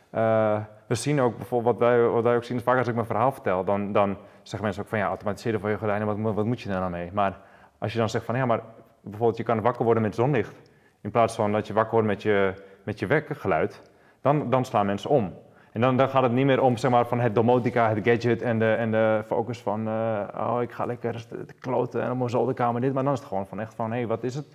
eh, 0.09 0.61
we 0.87 0.95
zien 0.95 1.21
ook 1.21 1.37
bijvoorbeeld 1.37 1.79
wat 1.79 1.87
wij, 1.89 2.01
wat 2.07 2.23
wij 2.23 2.35
ook 2.35 2.43
zien, 2.43 2.57
is 2.57 2.63
vaak 2.63 2.77
als 2.77 2.87
ik 2.87 2.93
mijn 2.93 3.05
verhaal 3.05 3.31
vertel, 3.31 3.63
dan, 3.63 3.91
dan 3.91 4.17
zeggen 4.41 4.63
mensen 4.63 4.83
ook 4.83 4.89
van 4.89 4.99
ja, 4.99 5.07
automatiseren 5.07 5.59
voor 5.59 5.69
je 5.69 5.77
gordijnen, 5.77 6.07
wat, 6.07 6.17
moet- 6.17 6.35
wat 6.35 6.45
moet 6.45 6.61
je 6.61 6.69
daar 6.69 6.79
nou 6.79 6.91
mee? 6.91 7.09
Maar 7.13 7.39
als 7.77 7.91
je 7.93 7.97
dan 7.99 8.09
zegt 8.09 8.25
van 8.25 8.35
ja, 8.35 8.45
maar 8.45 8.61
bijvoorbeeld 9.01 9.37
je 9.37 9.43
kan 9.43 9.61
wakker 9.61 9.83
worden 9.85 10.03
met 10.03 10.15
zonlicht, 10.15 10.55
in 11.01 11.11
plaats 11.11 11.35
van 11.35 11.51
dat 11.51 11.67
je 11.67 11.73
wakker 11.73 11.93
wordt 11.93 12.07
met 12.07 12.21
je, 12.21 12.53
met 12.83 12.99
je 12.99 13.07
wekkergeluid, 13.07 13.81
dan, 14.21 14.49
dan 14.49 14.65
slaan 14.65 14.85
mensen 14.85 15.09
om. 15.09 15.33
En 15.71 15.81
dan, 15.81 15.97
dan 15.97 16.09
gaat 16.09 16.23
het 16.23 16.31
niet 16.31 16.45
meer 16.45 16.61
om 16.61 16.77
zeg 16.77 16.91
maar, 16.91 17.07
van 17.07 17.19
het 17.19 17.35
domotica, 17.35 17.89
het 17.89 18.07
gadget 18.07 18.41
en 18.41 18.59
de, 18.59 18.73
en 18.73 18.91
de 18.91 19.23
focus 19.25 19.59
van 19.59 19.87
eh, 19.87 20.27
oh, 20.37 20.61
ik 20.61 20.71
ga 20.71 20.85
lekker 20.85 21.27
te 21.27 21.45
te 21.45 21.53
kloten 21.53 22.01
en 22.01 22.11
op 22.11 22.17
mijn 22.17 22.29
zolderkamer 22.29 22.81
dit. 22.81 22.93
Maar 22.93 23.03
dan 23.03 23.13
is 23.13 23.19
het 23.19 23.27
gewoon 23.27 23.47
van 23.47 23.59
echt 23.59 23.73
van 23.73 23.91
hé, 23.91 23.97
hey, 23.97 24.07
wat 24.07 24.23
is 24.23 24.35
het? 24.35 24.45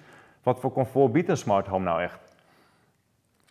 Wat 0.42 0.60
voor 0.60 0.72
comfort 0.72 1.12
biedt 1.12 1.28
een 1.28 1.36
smart 1.36 1.66
home 1.66 1.84
nou 1.84 2.02
echt? 2.02 2.20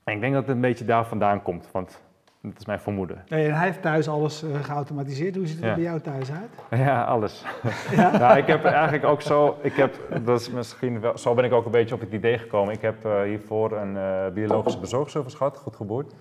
En 0.03 0.13
ik 0.13 0.19
denk 0.19 0.33
dat 0.33 0.45
het 0.45 0.55
een 0.55 0.61
beetje 0.61 0.85
daar 0.85 1.05
vandaan 1.05 1.41
komt, 1.41 1.69
want 1.71 2.01
dat 2.49 2.59
is 2.59 2.65
mijn 2.65 2.79
vermoeden. 2.79 3.23
Nee, 3.27 3.47
en 3.47 3.55
hij 3.55 3.65
heeft 3.65 3.81
thuis 3.81 4.07
alles 4.07 4.43
eh, 4.43 4.63
geautomatiseerd. 4.63 5.35
Hoe 5.35 5.47
ziet 5.47 5.55
het 5.55 5.63
er 5.63 5.69
Ja. 5.69 5.75
bij 5.75 5.83
jou 5.83 5.99
thuis 5.99 6.31
uit? 6.31 6.79
Ja, 6.85 7.03
alles. 7.03 7.43
nou, 8.19 8.37
ik 8.37 8.47
heb 8.47 8.65
eigenlijk 8.65 9.05
ook 9.05 9.21
zo, 9.21 9.57
ik 9.61 9.73
heb, 9.73 9.95
dat 10.23 10.39
is 10.39 10.49
misschien 10.49 10.99
wel, 10.99 11.17
zo 11.17 11.33
ben 11.33 11.43
ik 11.45 11.51
ook 11.53 11.65
een 11.65 11.71
beetje 11.71 11.95
op 11.95 12.01
het 12.01 12.11
idee 12.11 12.37
gekomen. 12.37 12.73
Ik 12.73 12.81
heb 12.81 13.05
eh, 13.05 13.21
hiervoor 13.21 13.71
een 13.71 13.97
eh, 13.97 14.27
biologische 14.33 14.79
bezorgservice 14.79 15.37
gehad, 15.37 15.57
goed 15.57 15.75
geboord. 15.75 16.13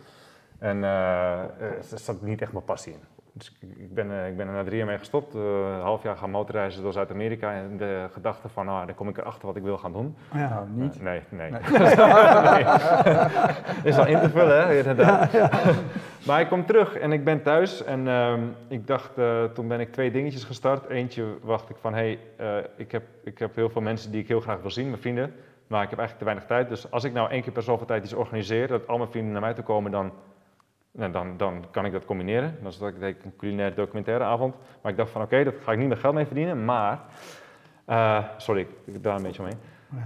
En 0.58 0.82
er 0.82 1.50
zat 1.94 2.22
niet 2.22 2.42
echt 2.42 2.52
mijn 2.52 2.64
passie 2.64 2.92
in. 2.92 3.00
Dus 3.34 3.52
ik, 3.60 3.94
ben, 3.94 4.10
eh, 4.10 4.28
ik 4.28 4.36
ben 4.36 4.46
er 4.46 4.52
na 4.52 4.64
drie 4.64 4.76
jaar 4.76 4.86
mee 4.86 4.98
gestopt, 4.98 5.34
eh, 5.34 5.40
een 5.40 5.80
half 5.80 6.02
jaar 6.02 6.16
gaan 6.16 6.30
motorreizen 6.30 6.82
door 6.82 6.92
Zuid-Amerika. 6.92 7.52
En 7.52 7.76
de 7.76 8.08
gedachte 8.12 8.48
van, 8.48 8.66
nou, 8.66 8.86
dan 8.86 8.94
kom 8.94 9.08
ik 9.08 9.18
erachter 9.18 9.46
wat 9.46 9.56
ik 9.56 9.62
wil 9.62 9.78
gaan 9.78 9.92
doen. 9.92 10.16
Ja. 10.32 10.48
Nou, 10.48 10.68
niet. 10.68 10.96
Eh, 10.96 11.02
nee, 11.02 11.22
nee. 11.28 11.50
Nee. 12.52 12.64
Is 13.82 13.98
al 13.98 14.06
in 14.06 14.20
te 14.20 14.30
vullen, 14.30 14.66
hè, 14.66 14.76
inderdaad. 14.76 15.30
Maar 16.26 16.40
ik 16.40 16.48
kom 16.48 16.66
terug 16.66 16.96
en 16.96 17.12
ik 17.12 17.24
ben 17.24 17.42
thuis 17.42 17.84
en 17.84 18.08
ehm, 18.08 18.40
ik 18.68 18.86
dacht, 18.86 19.10
toen 19.54 19.68
ben 19.68 19.80
ik 19.80 19.92
twee 19.92 20.10
dingetjes 20.10 20.44
gestart. 20.44 20.88
Eentje 20.88 21.24
wacht 21.42 21.70
ik 21.70 21.76
van, 21.80 21.94
hé, 21.94 22.18
hey, 22.36 22.66
ik, 22.76 22.92
heb, 22.92 23.02
ik 23.24 23.38
heb 23.38 23.54
heel 23.54 23.70
veel 23.70 23.82
mensen 23.82 24.10
die 24.10 24.20
ik 24.20 24.28
heel 24.28 24.40
graag 24.40 24.60
wil 24.60 24.70
zien, 24.70 24.88
mijn 24.88 25.00
vrienden. 25.00 25.34
Maar 25.66 25.82
ik 25.82 25.90
heb 25.90 25.98
eigenlijk 25.98 26.18
te 26.18 26.24
weinig 26.24 26.44
tijd. 26.44 26.68
Dus 26.68 26.90
als 26.90 27.04
ik 27.04 27.12
nou 27.12 27.30
één 27.30 27.42
keer 27.42 27.52
per 27.52 27.62
zoveel 27.62 27.86
tijd 27.86 28.04
iets 28.04 28.12
organiseer, 28.12 28.68
dat 28.68 28.86
al 28.86 28.98
mijn 28.98 29.10
vrienden 29.10 29.32
naar 29.32 29.40
mij 29.40 29.54
toe 29.54 29.64
komen, 29.64 29.90
dan, 29.90 30.12
nou, 30.92 31.12
dan, 31.12 31.36
dan 31.36 31.64
kan 31.70 31.84
ik 31.84 31.92
dat 31.92 32.04
combineren. 32.04 32.58
Dan 32.62 32.92
deed 32.98 33.16
ik 33.16 33.24
een 33.24 33.36
culinaire 33.36 33.74
documentaire 33.74 34.24
avond. 34.24 34.54
Maar 34.82 34.92
ik 34.92 34.98
dacht 34.98 35.10
van, 35.10 35.22
oké, 35.22 35.44
dat 35.44 35.54
ga 35.62 35.72
ik 35.72 35.78
niet 35.78 35.88
meer 35.88 35.96
geld 35.96 36.14
mee 36.14 36.26
verdienen, 36.26 36.64
maar... 36.64 37.00
eh, 37.84 38.24
sorry, 38.36 38.66
ik 38.84 39.02
daar 39.02 39.16
een 39.16 39.22
beetje 39.22 39.42
omheen. 39.42 39.58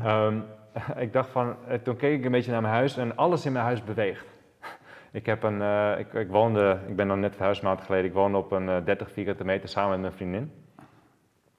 Ehm, 0.03 0.39
ik 1.05 1.13
dacht 1.13 1.31
van, 1.31 1.57
eh, 1.69 1.79
toen 1.79 1.97
keek 1.97 2.19
ik 2.19 2.25
een 2.25 2.31
beetje 2.31 2.51
naar 2.51 2.61
mijn 2.63 2.75
huis 2.75 2.97
en 2.97 3.17
alles 3.17 3.47
in 3.47 3.53
mijn 3.53 3.65
huis 3.65 3.85
beweegt. 3.85 4.27
Ik, 5.13 5.27
heb 5.27 5.43
een, 5.43 5.63
eh, 5.63 5.99
ik, 5.99 6.13
ik, 6.13 6.29
woonde, 6.29 6.79
ik 6.89 6.97
ben 6.97 7.09
dan 7.09 7.21
net 7.21 7.37
verhuisd 7.37 7.63
een 7.63 7.69
maand 7.69 7.81
geleden, 7.81 8.07
ik 8.07 8.13
woonde 8.13 8.39
op 8.39 8.53
een 8.53 8.69
eh, 8.69 8.85
30 8.85 9.11
vierkante 9.11 9.45
meter 9.45 9.69
samen 9.69 9.91
met 9.91 10.01
mijn 10.01 10.13
vriendin. 10.13 10.66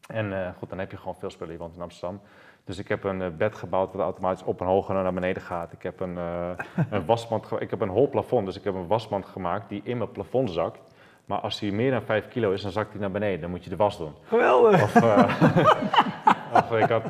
En 0.08 0.44
eh, 0.44 0.50
goed, 0.58 0.70
dan 0.70 0.80
heb 0.80 0.92
je 0.92 0.98
gewoon 0.98 1.16
veel 1.16 1.30
spullen, 1.30 1.60
in 1.76 1.82
Amsterdam. 1.82 2.22
Dus 2.64 2.78
ik 2.78 2.88
heb 2.88 3.04
een 3.04 3.22
eh, 3.22 3.28
bed 3.38 3.56
gebouwd 3.56 3.94
wat 3.94 4.02
automatisch 4.02 4.44
op 4.44 4.62
en 4.62 4.68
hoger 4.68 4.94
naar 4.94 5.14
beneden 5.14 5.42
gaat. 5.42 5.72
Ik 5.72 5.84
heb 5.84 6.00
een, 6.00 6.18
eh, 6.18 6.50
een 6.90 7.06
wasmand, 7.12 7.48
ik 7.60 7.70
heb 7.70 7.82
een 7.82 7.90
hol 7.90 8.10
plafond, 8.10 8.46
dus 8.46 8.58
ik 8.58 8.64
heb 8.64 8.74
een 8.74 8.88
wasmand 8.88 9.26
gemaakt 9.26 9.70
die 9.70 9.82
in 9.84 9.98
mijn 9.98 10.12
plafond 10.12 10.52
zakt. 10.52 10.80
Maar 11.26 11.40
als 11.40 11.60
hij 11.60 11.72
meer 11.72 11.92
dan 11.92 12.02
5 12.02 12.28
kilo 12.28 12.52
is, 12.52 12.62
dan 12.62 12.72
zakt 12.72 12.92
hij 12.92 13.02
naar 13.02 13.12
beneden. 13.12 13.42
Dan 13.42 13.50
moet 13.50 13.64
je 13.64 13.70
de 13.70 13.76
was 13.76 13.98
doen. 13.98 14.14
Geweldig. 14.28 14.84
Of, 14.84 14.96
of 16.64 16.72
ik, 16.72 16.90
had 16.90 17.04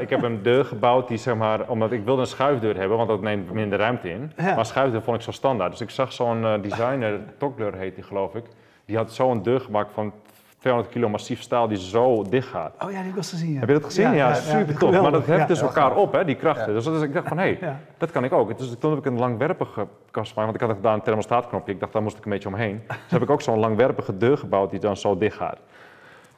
ik 0.00 0.10
heb 0.10 0.22
een 0.22 0.42
deur 0.42 0.64
gebouwd 0.64 1.08
die 1.08 1.18
zeg 1.18 1.34
maar, 1.36 1.68
omdat 1.68 1.92
ik 1.92 2.04
wilde 2.04 2.20
een 2.20 2.26
schuifdeur 2.26 2.76
hebben, 2.76 2.96
want 2.96 3.08
dat 3.08 3.20
neemt 3.20 3.52
minder 3.52 3.78
ruimte 3.78 4.10
in. 4.10 4.32
Ja. 4.36 4.54
Maar 4.54 4.66
schuifdeur 4.66 5.02
vond 5.02 5.16
ik 5.16 5.22
zo 5.22 5.30
standaard. 5.30 5.70
Dus 5.70 5.80
ik 5.80 5.90
zag 5.90 6.12
zo'n 6.12 6.62
designer, 6.62 7.20
Tokler 7.38 7.74
heet 7.74 7.94
die 7.94 8.04
geloof 8.04 8.34
ik, 8.34 8.44
die 8.84 8.96
had 8.96 9.12
zo'n 9.12 9.42
deur 9.42 9.60
gemaakt 9.60 9.92
van 9.92 10.12
200 10.58 10.94
kilo 10.94 11.08
massief 11.08 11.40
staal 11.40 11.68
die 11.68 11.78
zo 11.78 12.22
dicht 12.22 12.48
gaat. 12.48 12.74
Oh 12.74 12.80
ja, 12.80 12.86
die 12.86 12.96
heb 12.96 13.06
ik 13.06 13.10
wel 13.10 13.16
eens 13.16 13.30
gezien. 13.30 13.52
Ja. 13.52 13.58
Heb 13.58 13.68
je 13.68 13.74
dat 13.74 13.84
gezien? 13.84 14.14
Ja, 14.14 14.34
super 14.34 14.78
tof. 14.78 15.00
Maar 15.00 15.12
dat 15.12 15.26
heft 15.26 15.48
dus 15.48 15.60
elkaar 15.60 15.96
op, 15.96 16.12
hè, 16.12 16.24
die 16.24 16.34
krachten. 16.34 16.74
Dus 16.74 16.84
dat 16.84 16.94
is, 16.94 17.02
ik 17.02 17.12
dacht 17.12 17.28
van, 17.28 17.38
hé, 17.38 17.56
hey, 17.60 17.76
dat 17.98 18.10
kan 18.10 18.24
ik 18.24 18.32
ook. 18.32 18.58
Dus 18.58 18.74
toen 18.78 18.90
heb 18.90 18.98
ik 18.98 19.06
een 19.06 19.18
langwerpige 19.18 19.86
kast 20.10 20.32
gemaakt, 20.32 20.50
want 20.50 20.62
ik 20.62 20.68
had 20.68 20.82
daar 20.82 20.94
een 20.94 21.02
thermostaatknopje. 21.02 21.72
Ik 21.72 21.80
dacht, 21.80 21.92
daar 21.92 22.02
moest 22.02 22.18
ik 22.18 22.24
een 22.24 22.30
beetje 22.30 22.48
omheen. 22.48 22.82
Dus 22.86 22.96
heb 23.08 23.22
ik 23.22 23.30
ook 23.30 23.42
zo'n 23.42 23.58
langwerpige 23.58 24.16
deur 24.16 24.38
gebouwd 24.38 24.70
die 24.70 24.80
dan 24.80 24.96
zo 24.96 25.18
dicht 25.18 25.36
gaat. 25.36 25.58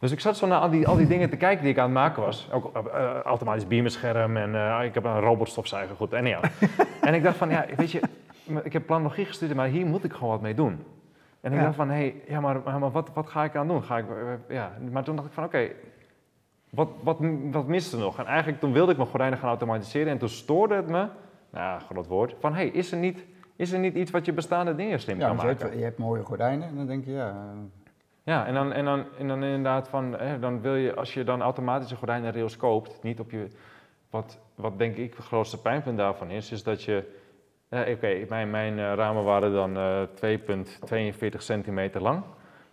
Dus 0.01 0.13
ik 0.13 0.21
zat 0.21 0.37
zo 0.37 0.47
naar 0.47 0.61
al 0.61 0.71
die, 0.71 0.89
al 0.89 0.97
die 0.97 1.07
dingen 1.07 1.31
te 1.31 1.37
kijken 1.37 1.63
die 1.63 1.73
ik 1.73 1.79
aan 1.79 1.85
het 1.85 1.95
maken 1.95 2.23
was. 2.23 2.49
Ook 2.53 2.77
eh, 2.77 3.01
eh, 3.01 3.21
automatisch 3.21 3.67
beamerscherm 3.67 4.37
en 4.37 4.55
eh, 4.55 4.85
ik 4.85 4.95
heb 4.95 5.05
een 5.05 5.21
robotstofzuiger, 5.21 5.97
goed. 5.97 6.13
En, 6.13 6.27
ja. 6.27 6.41
en 7.01 7.15
ik 7.15 7.23
dacht 7.23 7.37
van, 7.37 7.51
ja, 7.51 7.67
weet 7.77 7.91
je, 7.91 8.01
ik 8.63 8.73
heb 8.73 8.87
planologie 8.87 9.25
gestudeerd, 9.25 9.57
maar 9.57 9.69
hier 9.69 9.87
moet 9.87 10.05
ik 10.05 10.13
gewoon 10.13 10.31
wat 10.31 10.41
mee 10.41 10.55
doen. 10.55 10.85
En 11.41 11.53
ik 11.53 11.59
Ja. 11.59 11.65
dacht 11.65 11.77
van, 11.77 11.89
hé, 11.89 11.95
hey, 11.97 12.15
ja, 12.29 12.41
maar, 12.41 12.61
maar 12.65 12.91
wat, 12.91 13.11
wat 13.15 13.27
ga 13.29 13.45
ik 13.45 13.57
aan 13.57 13.69
doen? 13.69 13.83
Ga 13.83 13.99
ik, 13.99 14.05
eh, 14.09 14.55
ja. 14.57 14.73
Maar 14.91 15.05
toen 15.05 15.17
dacht 15.17 15.29
ik 15.29 15.35
van, 15.35 15.45
oké, 15.45 15.69
wat, 16.71 16.89
wat, 17.03 17.17
wat 17.51 17.67
mist 17.67 17.93
er 17.93 17.99
nog? 17.99 18.19
En 18.19 18.27
eigenlijk 18.27 18.61
toen 18.61 18.73
wilde 18.73 18.91
ik 18.91 18.97
mijn 18.97 19.09
gordijnen 19.09 19.39
gaan 19.39 19.49
automatiseren 19.49 20.13
en 20.13 20.19
toen 20.19 20.29
stoorde 20.29 20.75
het 20.75 20.87
me, 20.87 20.93
nou, 20.93 21.09
ja, 21.53 21.79
groot 21.79 22.07
woord, 22.07 22.35
van, 22.41 22.53
hé, 22.55 22.59
hey, 22.59 22.69
is, 22.69 22.93
er 22.93 22.99
niet, 22.99 23.25
is 23.57 23.73
er 23.73 23.79
niet 23.79 23.95
iets 23.95 24.11
wat 24.11 24.25
je 24.25 24.33
bestaande 24.33 24.75
dingen 24.75 25.01
slim 25.01 25.19
Ja, 25.19 25.27
kan 25.27 25.37
je 25.37 25.43
maken? 25.43 25.63
hebt, 25.67 25.79
je 25.79 25.85
hebt 25.85 25.99
mooie 25.99 26.23
gordijnen 26.25 26.69
en 26.69 26.77
dan 26.77 26.87
denk 26.87 27.05
je, 27.05 27.13
ja, 27.13 27.35
Ja, 28.23 28.47
en 28.47 28.55
dan, 28.55 28.73
en 28.73 28.85
dan, 28.85 29.05
en 29.19 29.29
dan 29.29 29.43
inderdaad 29.45 29.89
van, 29.89 30.13
hè, 30.19 30.39
dan 30.39 30.61
wil 30.61 30.75
je, 30.75 30.95
als 30.95 31.15
je 31.15 31.25
dan 31.25 31.43
automatische 31.43 31.97
gordijnenrails 31.97 32.57
koopt, 32.57 33.03
niet 33.03 33.21
op 33.21 33.31
je, 33.31 33.47
wat, 34.11 34.39
wat 34.55 34.79
denk 34.79 34.97
ik 34.97 35.15
het 35.17 35.25
grootste 35.25 35.61
pijnpunt 35.61 35.97
daarvan 35.99 36.31
is, 36.31 36.53
is 36.53 36.63
dat 36.63 36.83
je, 36.83 37.20
eh, 37.71 37.95
oké, 37.95 38.27
mijn, 38.29 38.51
mijn 38.51 38.79
eh, 38.79 38.93
ramen 38.95 39.25
waren 39.25 39.53
dan 39.53 39.77
eh 39.77 40.39
2,42 41.33 41.37
centimeter 41.37 42.03
lang. 42.03 42.23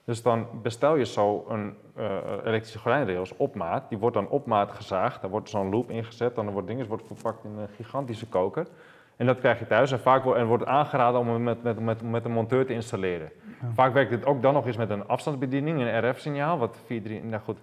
Dus 0.08 0.22
dan 0.22 0.48
bestel 0.62 0.96
je 0.96 1.06
zo 1.06 1.46
een 1.50 1.76
eh, 1.96 2.06
elektrische 2.46 2.80
gordijnrails 2.80 3.38
op 3.38 3.56
maat. 3.56 3.90
Die 3.90 3.98
wordt 3.98 4.16
dan 4.16 4.30
op 4.30 4.46
maat 4.46 4.72
gezaagd. 4.72 5.22
Daar 5.22 5.30
wordt 5.30 5.50
zo'n 5.50 5.70
loop 5.70 5.90
ingezet. 5.90 6.36
Dan 6.36 6.50
wordt 6.50 6.68
dingen 6.68 6.88
wordt 6.88 7.04
verpakt 7.08 7.44
in 7.44 7.58
een 7.58 7.68
gigantische 7.76 8.28
koker. 8.28 8.68
En 9.16 9.26
dat 9.26 9.40
krijg 9.40 9.60
je 9.60 9.68
thuis. 9.68 9.92
En 9.92 10.00
vaak 10.00 10.24
wordt, 10.24 10.40
en 10.40 10.46
wordt 10.46 10.66
aangeraden 10.66 11.20
om 11.20 11.28
hem 11.28 11.44
met, 11.44 11.64
met, 11.64 11.80
met, 11.80 12.02
met 12.02 12.26
een 12.26 12.32
monteur 12.32 12.66
te 12.66 12.74
installeren. 12.74 13.32
Vaak 13.74 13.94
werkt 13.94 14.10
dit 14.10 14.26
ook 14.26 14.42
dan 14.42 14.54
nog 14.54 14.66
eens 14.66 14.78
met 14.78 14.90
een 14.90 15.08
afstandsbediening, 15.08 15.80
een 15.80 16.10
RF-signaal. 16.10 16.58
Wat 16.58 16.78
4, 16.86 17.02
3, 17.02 17.24
nou 17.24 17.42
goed, 17.42 17.58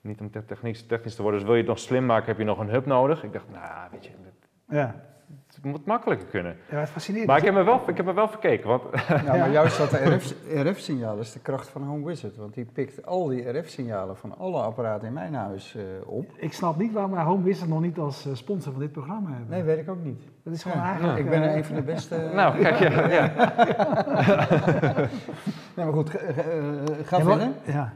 niet 0.00 0.20
om 0.20 0.30
te 0.30 0.44
technisch, 0.44 0.86
technisch 0.86 1.14
te 1.14 1.22
worden. 1.22 1.40
Dus 1.40 1.48
wil 1.48 1.56
je 1.58 1.62
het 1.62 1.70
nog 1.70 1.80
slim 1.80 2.06
maken, 2.06 2.26
heb 2.26 2.38
je 2.38 2.44
nog 2.44 2.58
een 2.58 2.70
hub 2.70 2.86
nodig. 2.86 3.24
Ik 3.24 3.32
dacht, 3.32 3.50
nou, 3.50 3.88
weet 3.90 4.04
je, 4.04 4.10
Ja. 4.68 4.94
Het 5.54 5.64
moet 5.64 5.86
makkelijker 5.86 6.26
kunnen. 6.26 6.56
ja, 6.70 6.78
wat 6.78 6.88
fascinerend. 6.88 7.28
Maar 7.30 7.38
ik 7.38 7.44
heb 7.44 7.54
me 7.54 7.62
wel, 7.62 7.80
ik 7.86 7.96
heb 7.96 8.06
me 8.06 8.12
wel 8.12 8.28
verkeken. 8.28 8.68
Want 8.68 8.82
Nou, 9.08 9.38
maar 9.38 9.50
juist 9.60 9.78
dat 9.78 9.92
RF 9.92 10.34
RF-signaal 10.54 11.16
is 11.18 11.32
de 11.32 11.40
kracht 11.40 11.68
van 11.68 11.82
Home 11.82 12.04
Wizard. 12.06 12.36
Want 12.36 12.54
die 12.54 12.64
pikt 12.64 13.06
al 13.06 13.26
die 13.26 13.48
RF-signalen 13.58 14.16
van 14.16 14.38
alle 14.38 14.60
apparaten 14.62 15.06
in 15.08 15.12
mijn 15.12 15.34
huis 15.34 15.74
eh, 15.76 15.82
op. 16.08 16.30
Ik 16.36 16.52
snap 16.52 16.76
niet 16.78 16.92
waarom 16.92 17.10
wij 17.12 17.22
Home 17.22 17.42
Wizard 17.42 17.68
nog 17.70 17.80
niet 17.80 17.98
als 17.98 18.26
eh, 18.26 18.34
sponsor 18.34 18.72
van 18.72 18.80
dit 18.80 18.92
programma 18.92 19.28
hebben. 19.30 19.48
Nee, 19.50 19.62
weet 19.62 19.78
ik 19.78 19.88
ook 19.90 20.02
niet. 20.04 20.20
Dat 20.44 20.54
is 20.54 20.62
gewoon 20.62 20.78
Ja. 20.78 20.84
eigenlijk... 20.84 21.18
Ik 21.18 21.30
ben 21.30 21.42
eh, 21.42 21.54
een 21.56 21.64
van 21.64 21.74
de 21.74 21.82
beste. 21.82 22.28
nou, 22.34 22.58
kijk, 22.62 22.78
ja, 22.78 23.08
ja. 23.10 23.32
Nee, 25.76 25.84
maar 25.86 25.92
goed, 25.94 26.10
ga, 26.10 26.18
ga- 26.18 26.42
eh, 26.42 27.06
ga 27.06 27.20
verder. 27.20 27.48
Ja. 27.64 27.92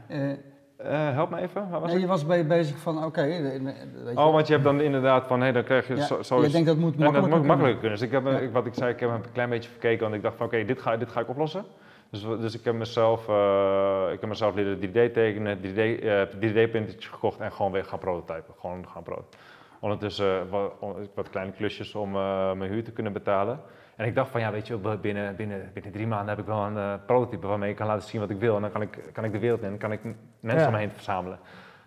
Eh, 0.83 1.07
Eh, 1.07 1.13
help 1.13 1.29
me 1.29 1.41
even. 1.41 1.69
Waar 1.69 1.79
was 1.79 1.87
nee, 1.87 1.95
ik? 1.95 2.01
je 2.01 2.07
was 2.07 2.25
bij, 2.25 2.47
bezig 2.47 2.77
van, 2.77 3.03
oké, 3.05 3.21
eh, 3.21 3.41
weet 3.41 3.61
je- 4.05 4.17
Oh, 4.17 4.31
want 4.33 4.47
je 4.47 4.53
hebt 4.53 4.65
dan 4.65 4.81
inderdaad 4.81 5.27
van, 5.27 5.41
hé, 5.41 5.51
dan 5.51 5.63
krijg 5.63 5.87
je 5.87 5.95
ja, 5.95 6.01
zo, 6.05 6.21
zo 6.21 6.41
je 6.41 6.49
denkt 6.49 6.67
dat 6.67 6.77
moet 6.77 6.91
dat 6.91 6.99
makkelijker 6.99 7.37
moet 7.37 7.47
makkelijker 7.47 7.79
kunnen. 7.79 7.97
Dus 7.99 8.07
ik 8.07 8.13
heb, 8.13 8.25
Ja. 8.25 8.37
ik, 8.39 8.51
wat 8.51 8.65
ik 8.65 8.73
zei, 8.73 8.93
ik 8.93 8.99
heb 8.99 9.09
een 9.09 9.31
klein 9.31 9.49
beetje 9.49 9.69
verkeken, 9.69 10.01
want 10.03 10.13
ik 10.15 10.21
dacht 10.21 10.35
van 10.35 10.45
oké, 10.45 10.65
dit, 10.65 10.81
ga, 10.81 10.97
dit 10.97 11.09
ga 11.09 11.19
ik 11.19 11.29
oplossen. 11.29 11.65
Dus, 12.09 12.21
dus 12.21 12.53
ik 12.55 12.63
heb 12.63 12.73
mezelf, 12.75 13.27
eh, 13.29 14.03
ik 14.11 14.19
heb 14.19 14.29
mezelf 14.29 14.55
leren 14.55 14.79
3D 14.79 15.13
tekenen, 15.13 15.59
3D, 15.61 15.77
eh 15.77 16.21
3D-printertje 16.39 17.09
gekocht 17.11 17.39
en 17.39 17.51
gewoon 17.51 17.71
weer 17.71 17.85
gaan 17.85 17.99
prototypen. 17.99 18.53
Gewoon 18.59 18.85
gaan 18.87 19.03
prototypen. 19.03 19.39
Ondertussen 19.79 20.39
eh, 20.39 20.41
wat, 20.49 20.71
wat 21.15 21.29
kleine 21.29 21.51
klusjes 21.51 21.95
om 21.95 22.15
eh, 22.15 22.51
mijn 22.53 22.71
huur 22.71 22.83
te 22.83 22.91
kunnen 22.91 23.13
betalen. 23.13 23.59
En 24.03 24.09
ik 24.09 24.15
dacht 24.15 24.29
van 24.29 24.41
ja, 24.41 24.51
weet 24.51 24.67
je, 24.67 24.77
binnen, 24.77 25.35
binnen, 25.35 25.69
binnen 25.73 25.91
drie 25.91 26.07
maanden 26.07 26.27
heb 26.29 26.39
ik 26.39 26.45
wel 26.45 26.63
een 26.65 26.77
eh, 26.77 26.93
prototype 27.05 27.47
waarmee 27.47 27.69
ik 27.69 27.75
kan 27.75 27.87
laten 27.87 28.09
zien 28.09 28.21
wat 28.21 28.29
ik 28.29 28.39
wil. 28.39 28.55
En 28.55 28.61
dan 28.61 28.71
kan 28.71 28.81
ik, 28.81 28.97
kan 29.13 29.23
ik 29.23 29.31
de 29.31 29.39
wereld 29.39 29.61
in, 29.61 29.69
dan 29.69 29.77
kan 29.77 29.91
ik 29.91 29.99
mensen 30.39 30.59
Ja. 30.61 30.65
om 30.67 30.73
me 30.73 30.79
heen 30.79 30.91
verzamelen. 30.91 31.39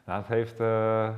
Nou, 0.04 0.18
het 0.18 0.28
heeft 0.28 0.60
eh, 0.60 1.06
eh, 1.06 1.12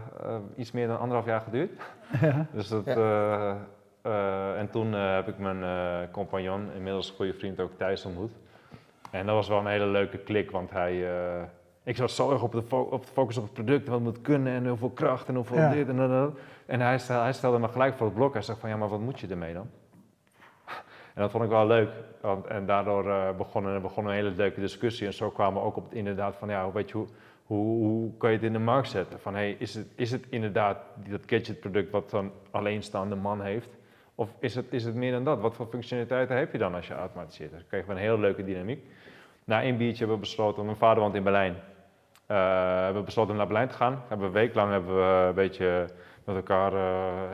iets 0.57 0.73
meer 0.73 0.87
dan 0.87 0.99
anderhalf 0.99 1.27
jaar 1.27 1.41
geduurd. 1.41 1.71
Ja. 2.21 2.47
Dus 2.53 2.69
dat, 2.69 2.85
Ja. 2.85 2.95
eh, 2.95 3.55
eh, 4.03 4.59
en 4.59 4.71
toen 4.71 4.95
eh, 4.95 5.15
heb 5.15 5.29
ik 5.29 5.39
mijn 5.39 5.63
eh, 5.63 6.11
compagnon, 6.13 6.69
inmiddels 6.77 7.11
goede 7.11 7.33
vriend 7.35 7.61
ook 7.61 7.71
Thijs 7.77 8.05
ontmoet. 8.05 8.33
En 9.11 9.27
dat 9.27 9.35
was 9.35 9.49
wel 9.49 9.59
een 9.59 9.67
hele 9.67 9.87
leuke 9.87 10.19
klik, 10.19 10.51
want 10.51 10.71
hij, 10.71 11.09
eh, 11.17 11.43
ik 11.83 11.97
zat 11.97 12.11
zo 12.11 12.31
erg 12.33 12.43
op 12.43 12.53
de, 12.53 12.63
fo- 12.63 12.89
op 12.91 13.07
de 13.07 13.13
focus 13.13 13.37
op 13.37 13.45
het 13.45 13.53
product, 13.53 13.85
en 13.85 13.91
wat 13.91 14.01
het 14.01 14.09
moet 14.09 14.21
kunnen 14.23 14.53
en 14.53 14.67
hoeveel 14.69 14.91
kracht 14.91 15.29
en 15.29 15.35
hoeveel 15.35 15.57
Ja. 15.57 15.71
dit 15.71 15.89
en 15.89 15.97
dat. 15.97 16.11
en 16.11 16.17
dat. 16.21 16.39
En 16.67 16.81
hij 16.81 16.99
stelde, 16.99 17.23
hij 17.23 17.33
stelde 17.33 17.59
me 17.59 17.69
gelijk 17.69 17.95
voor 17.95 18.07
het 18.07 18.15
blok. 18.17 18.33
Hij 18.33 18.43
zegt 18.43 18.59
van 18.59 18.69
ja, 18.71 18.77
maar 18.77 18.89
wat 18.89 19.01
moet 19.01 19.21
je 19.21 19.27
ermee 19.27 19.55
dan? 19.55 19.67
En 21.19 21.25
dat 21.25 21.33
vond 21.33 21.45
ik 21.45 21.51
wel 21.51 21.67
leuk. 21.67 21.91
En 22.49 22.67
daardoor 22.67 23.11
eh, 23.11 23.37
begon, 23.37 23.65
een, 23.65 23.83
begon 23.83 24.07
een 24.07 24.15
hele 24.15 24.31
leuke 24.31 24.61
discussie. 24.61 25.07
En 25.07 25.13
zo 25.13 25.31
kwamen 25.31 25.61
we 25.61 25.67
ook 25.67 25.77
op 25.77 25.85
het 25.85 25.93
inderdaad 25.93 26.37
van 26.37 26.49
ja, 26.49 26.73
weet 26.73 26.91
je, 26.91 26.97
hoe, 26.97 27.09
hoe, 27.47 28.17
kan 28.17 28.31
je 28.31 28.37
het 28.37 28.45
in 28.45 28.53
de 28.53 28.59
markt 28.59 28.89
zetten? 28.89 29.21
Van 29.21 29.35
hey, 29.35 29.57
is 29.59 29.75
het, 29.75 29.87
is 29.95 30.11
het 30.11 30.25
inderdaad 30.29 30.79
dat 31.09 31.21
gadgetproduct 31.27 31.91
wat 31.91 32.11
zo'n 32.11 32.33
alleenstaande 32.51 33.15
man 33.15 33.41
heeft? 33.41 33.69
Of 34.15 34.35
is 34.41 34.55
het, 34.55 34.67
is 34.71 34.85
het 34.85 34.95
meer 34.95 35.13
dan 35.13 35.25
dat? 35.25 35.41
Wat 35.41 35.55
voor 35.55 35.67
functionaliteiten 35.67 36.37
heb 36.37 36.53
je 36.53 36.59
dan 36.59 36.75
als 36.75 36.87
je 36.87 36.95
automatiseert? 36.95 37.51
Dus 37.51 37.67
kregen 37.67 37.89
we 37.89 37.95
een 37.95 38.01
hele 38.01 38.19
leuke 38.19 38.45
dynamiek. 38.45 38.85
Na 39.45 39.63
één 39.63 39.77
biertje 39.77 39.99
hebben 39.99 40.17
we 40.17 40.23
besloten, 40.23 40.65
mijn 40.65 40.77
vader 40.77 41.03
woont 41.03 41.15
in 41.15 41.23
Berlijn. 41.23 41.55
Eh, 42.27 42.37
hebben 42.83 43.01
we 43.01 43.07
besloten 43.07 43.31
om 43.31 43.37
naar 43.37 43.47
Berlijn 43.47 43.69
te 43.69 43.75
gaan. 43.75 44.03
Hebben 44.09 44.19
we 44.19 44.39
een 44.39 44.47
week 44.47 44.55
lang 44.55 44.71
hebben 44.71 44.97
we 44.97 45.27
een 45.29 45.35
beetje 45.35 45.87
met 46.29 46.37
elkaar 46.37 46.73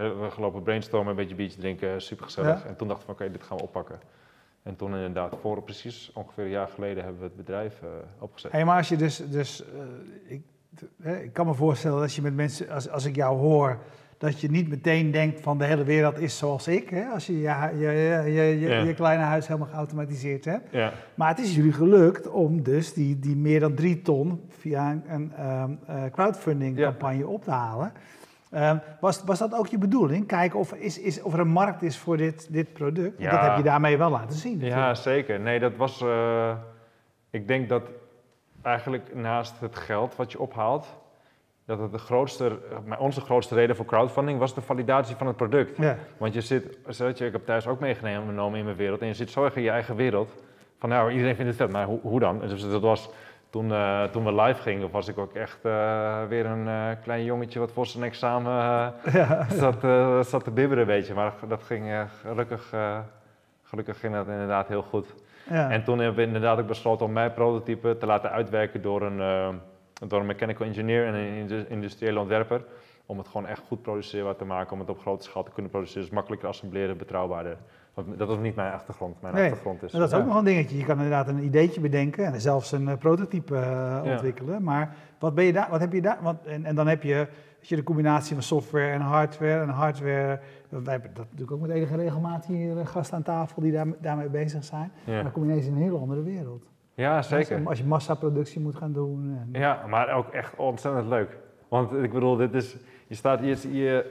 hebben 0.00 0.22
we 0.22 0.30
gelopen 0.30 0.62
brainstormen, 0.62 1.11
een 1.11 1.16
beetje 1.16 1.35
biertje 1.35 1.61
drinken, 1.61 2.02
super 2.02 2.24
gezellig. 2.24 2.62
Ja. 2.62 2.68
En 2.68 2.76
toen 2.76 2.88
dachten 2.88 3.07
we, 3.07 3.12
oké, 3.12 3.30
dit 3.30 3.42
gaan 3.42 3.57
we 3.57 3.62
oppakken. 3.62 3.98
En 4.64 4.76
toen 4.76 4.94
inderdaad, 4.94 5.37
voor 5.40 5.62
precies 5.62 6.11
ongeveer 6.14 6.44
een 6.44 6.50
jaar 6.50 6.68
geleden 6.68 7.02
hebben 7.02 7.20
we 7.20 7.26
het 7.26 7.37
bedrijf 7.37 7.83
eh, 7.83 7.88
opgezet. 8.18 8.52
Hey, 8.52 8.64
maar 8.64 8.76
als 8.76 8.88
je 8.88 8.96
dus, 8.96 9.22
dus 9.30 9.64
eh, 9.64 10.33
ik, 10.33 10.42
ik 11.22 11.33
kan 11.33 11.46
me 11.46 11.54
voorstellen 11.54 12.00
dat 12.00 12.14
je 12.14 12.22
met 12.22 12.35
mensen, 12.35 12.68
als, 12.68 12.88
als 12.88 13.04
ik 13.04 13.16
jou 13.16 13.38
hoor, 13.38 13.78
dat 14.18 14.40
je 14.40 14.50
niet 14.50 14.68
meteen 14.68 15.11
denkt 15.11 15.40
van 15.40 15.59
de 15.59 15.64
hele 15.64 15.85
wereld 15.85 16.18
is 16.18 16.38
zoals 16.38 16.68
ik, 16.68 16.88
hè, 16.88 17.04
als 17.04 17.26
je 17.26 17.40
je, 17.40 17.70
je, 17.78 17.87
je, 18.33 18.61
je, 18.61 18.87
je, 18.87 18.94
kleine 18.94 19.22
huis 19.22 19.46
helemaal 19.46 19.68
geautomatiseerd 19.68 20.44
hebt. 20.44 20.68
Ja. 20.70 20.92
Maar 21.14 21.28
het 21.28 21.38
is 21.38 21.54
jullie 21.54 21.72
gelukt 21.72 22.28
om 22.28 22.62
dus 22.62 22.92
die, 22.92 23.18
die 23.18 23.37
meer 23.37 23.61
dan 23.61 23.74
drie 23.74 24.02
ton 24.02 24.40
via 24.48 25.02
een, 25.07 25.33
eh, 25.37 26.04
crowdfunding 26.12 26.76
campagne 26.76 27.26
op 27.26 27.44
te 27.44 27.50
halen. 27.50 27.92
Ehm, 28.55 28.77
was, 29.01 29.25
was 29.25 29.38
dat 29.38 29.55
ook 29.55 29.67
je 29.67 29.79
bedoeling? 29.79 30.27
Kijken 30.27 30.59
of, 30.59 30.73
is, 30.73 30.99
is, 30.99 31.23
of 31.23 31.33
er 31.33 31.40
een 31.40 31.49
markt 31.49 31.83
is 31.83 31.99
voor 31.99 32.17
dit, 32.17 32.53
dit 32.53 32.73
product? 32.73 33.21
Ja. 33.21 33.31
Dat 33.31 33.40
heb 33.40 33.57
je 33.57 33.62
daarmee 33.62 33.99
wel 33.99 34.11
laten 34.11 34.38
zien. 34.38 34.61
Ja, 34.61 34.95
zeker. 34.95 35.40
Nee, 35.40 35.61
dat 35.61 35.77
was. 35.77 36.01
eh, 36.01 36.53
ik 37.31 37.49
denk 37.49 37.69
dat 37.69 37.83
eigenlijk 38.62 39.14
naast 39.14 39.61
het 39.61 39.77
geld 39.77 40.17
wat 40.17 40.33
je 40.33 40.40
ophaalt, 40.40 40.87
dat 41.67 41.79
het 41.79 41.93
de 41.93 41.99
grootste, 41.99 42.59
onze 42.99 43.21
grootste 43.21 43.55
reden 43.55 43.77
voor 43.77 43.85
crowdfunding 43.85 44.38
was 44.38 44.55
de 44.55 44.61
validatie 44.61 45.17
van 45.17 45.27
het 45.27 45.37
product. 45.37 45.77
Ja. 45.77 45.97
Want 46.17 46.35
je 46.35 46.40
zit, 46.40 46.79
zodat 46.88 47.19
je, 47.19 47.27
ik 47.27 47.33
heb 47.33 47.47
thuis 47.47 47.67
ook 47.67 47.81
meegenomen 47.81 48.59
in 48.59 48.64
mijn 48.64 48.77
wereld, 48.77 49.01
en 49.01 49.07
je 49.07 49.14
zit 49.14 49.31
zo 49.31 49.45
erg 49.45 49.57
in 49.57 49.62
je 49.62 49.71
eigen 49.71 49.97
wereld. 49.97 50.33
Van 50.79 50.88
nou, 50.88 51.11
iedereen 51.11 51.35
vindt 51.35 51.51
het 51.51 51.61
vet, 51.61 51.71
maar 51.71 51.87
hoe, 51.87 51.99
hoe 52.03 52.21
dan? 52.21 52.38
Dus 52.40 52.69
dat 52.71 52.83
was, 52.83 53.11
toen, 53.55 53.73
eh, 53.73 54.05
toen 54.05 54.25
we 54.25 54.43
live 54.43 54.62
gingen, 54.62 54.90
was 54.90 55.09
ik 55.09 55.19
ook 55.19 55.35
echt 55.35 55.64
eh, 55.64 56.25
weer 56.29 56.47
een 56.47 56.69
eh, 56.69 57.03
klein 57.03 57.25
jongetje 57.25 57.59
wat 57.59 57.73
voor 57.73 57.87
zijn 57.87 58.05
examen 58.05 58.93
zat, 59.62 59.81
zat 60.27 60.45
te 60.45 60.51
bibberen, 60.51 60.87
weet 60.87 61.07
je. 61.07 61.14
Maar 61.14 61.33
dat 61.49 61.62
ging 61.62 62.07
gelukkig, 62.21 62.73
gelukkig 63.62 64.01
ging 64.01 64.14
dat 64.14 64.27
inderdaad 64.27 64.69
heel 64.69 64.83
goed. 64.83 65.14
Ja. 65.51 65.71
En 65.71 65.85
toen 65.85 65.99
hebben 65.99 66.17
we 66.17 66.27
inderdaad 66.27 66.59
ook 66.59 66.67
besloten 66.67 67.07
om 67.07 67.12
mijn 67.12 67.35
prototype 67.35 67.97
te 67.97 68.07
laten 68.07 68.31
uitwerken 68.31 68.83
door 68.83 69.03
een, 69.03 69.19
door 70.09 70.21
een 70.21 70.27
mechanical 70.27 70.67
engineer 70.67 71.07
en 71.07 71.14
een 71.14 71.35
indu- 71.35 71.67
industriële 71.69 72.19
ontwerper. 72.19 72.64
Om 73.07 73.19
het 73.19 73.29
gewoon 73.29 73.47
echt 73.47 73.62
goed 73.67 73.83
produceerbaar 73.83 74.37
te 74.37 74.45
maken, 74.45 74.73
om 74.73 74.81
het 74.81 74.88
op 74.88 75.01
grote 75.01 75.25
schaal 75.25 75.43
te 75.43 75.51
kunnen 75.51 75.71
produceren. 75.71 76.03
Dus 76.03 76.11
makkelijker 76.11 76.49
assembleren, 76.49 76.97
betrouwbaarder. 76.97 77.57
Dat 78.16 78.30
is 78.30 78.37
niet 78.38 78.54
mijn 78.54 78.72
achtergrond. 78.72 79.22
Mijn 79.22 79.35
Nee, 79.35 79.44
achtergrond 79.44 79.83
is. 79.83 79.92
Dat 79.92 80.12
is 80.12 80.18
ook 80.18 80.26
nog 80.26 80.37
een 80.37 80.44
dingetje. 80.44 80.76
Je 80.78 80.85
kan 80.85 80.94
inderdaad 80.96 81.28
een 81.28 81.44
ideetje 81.44 81.80
bedenken 81.80 82.24
en 82.24 82.40
zelfs 82.40 82.72
een 82.72 82.88
eh, 82.88 82.96
prototype 82.96 83.54
eh, 83.57 83.61
Ja. 83.62 84.02
ontwikkelen. 84.12 84.62
Maar 84.62 84.94
wat, 85.18 85.35
ben 85.35 85.44
je 85.44 85.52
daar, 85.52 85.66
wat 85.70 85.80
heb 85.80 85.92
je 85.92 86.02
daar? 86.02 86.18
Want, 86.22 86.44
en, 86.44 86.64
en 86.64 86.74
dan 86.74 86.87
heb 86.87 87.02
je, 87.02 87.14
weet 87.59 87.68
je 87.68 87.76
de 87.76 87.83
combinatie 87.83 88.35
van 88.35 88.42
software 88.42 88.90
en 88.92 89.00
hardware. 89.00 89.61
En 89.61 89.68
hardware, 89.68 90.40
wij 90.68 90.92
hebben 90.92 91.11
dat 91.14 91.24
natuurlijk 91.24 91.50
ook 91.52 91.61
met 91.61 91.70
enige 91.70 91.96
regelmaat 91.96 92.46
hier 92.46 92.78
eh, 92.78 92.87
gasten 92.87 93.16
aan 93.16 93.22
tafel 93.22 93.62
die 93.62 93.72
daar, 93.72 93.87
daarmee 94.00 94.28
bezig 94.28 94.64
zijn. 94.64 94.92
Ja. 95.04 95.12
Maar 95.12 95.22
dan 95.22 95.33
kom 95.33 95.44
je 95.44 95.50
ineens 95.50 95.66
in 95.66 95.72
een 95.74 95.83
hele 95.83 95.98
andere 95.98 96.22
wereld. 96.22 96.64
ja, 96.94 97.22
zeker. 97.22 97.57
Als, 97.59 97.66
als 97.66 97.78
je 97.78 97.85
massaproductie 97.85 98.61
moet 98.61 98.76
gaan 98.76 98.92
doen. 98.92 99.38
En, 99.52 99.61
Ja, 99.61 99.87
maar 99.88 100.14
ook 100.14 100.28
echt 100.28 100.57
ontzettend 100.57 101.07
leuk. 101.09 101.37
Want 101.68 101.92
ik 101.92 102.12
bedoel, 102.12 102.37
dit 102.37 102.54
is, 102.54 102.76
je 103.07 103.14
staat 103.14 103.40
hier, 103.40 103.59
je, 103.68 104.07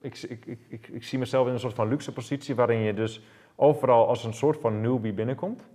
ik, 0.00 0.22
ik, 0.22 0.44
ik, 0.68 0.88
ik, 0.88 1.04
zie 1.04 1.18
mezelf 1.18 1.46
in 1.46 1.52
een 1.52 1.60
soort 1.60 1.74
van 1.74 1.88
luxe 1.88 2.12
positie 2.12 2.54
waarin 2.54 2.80
je 2.80 2.94
dus 2.94 3.22
overal 3.56 4.08
als 4.08 4.24
een 4.24 4.34
soort 4.34 4.60
van 4.60 4.80
newbie 4.80 5.12
binnenkomt. 5.12 5.68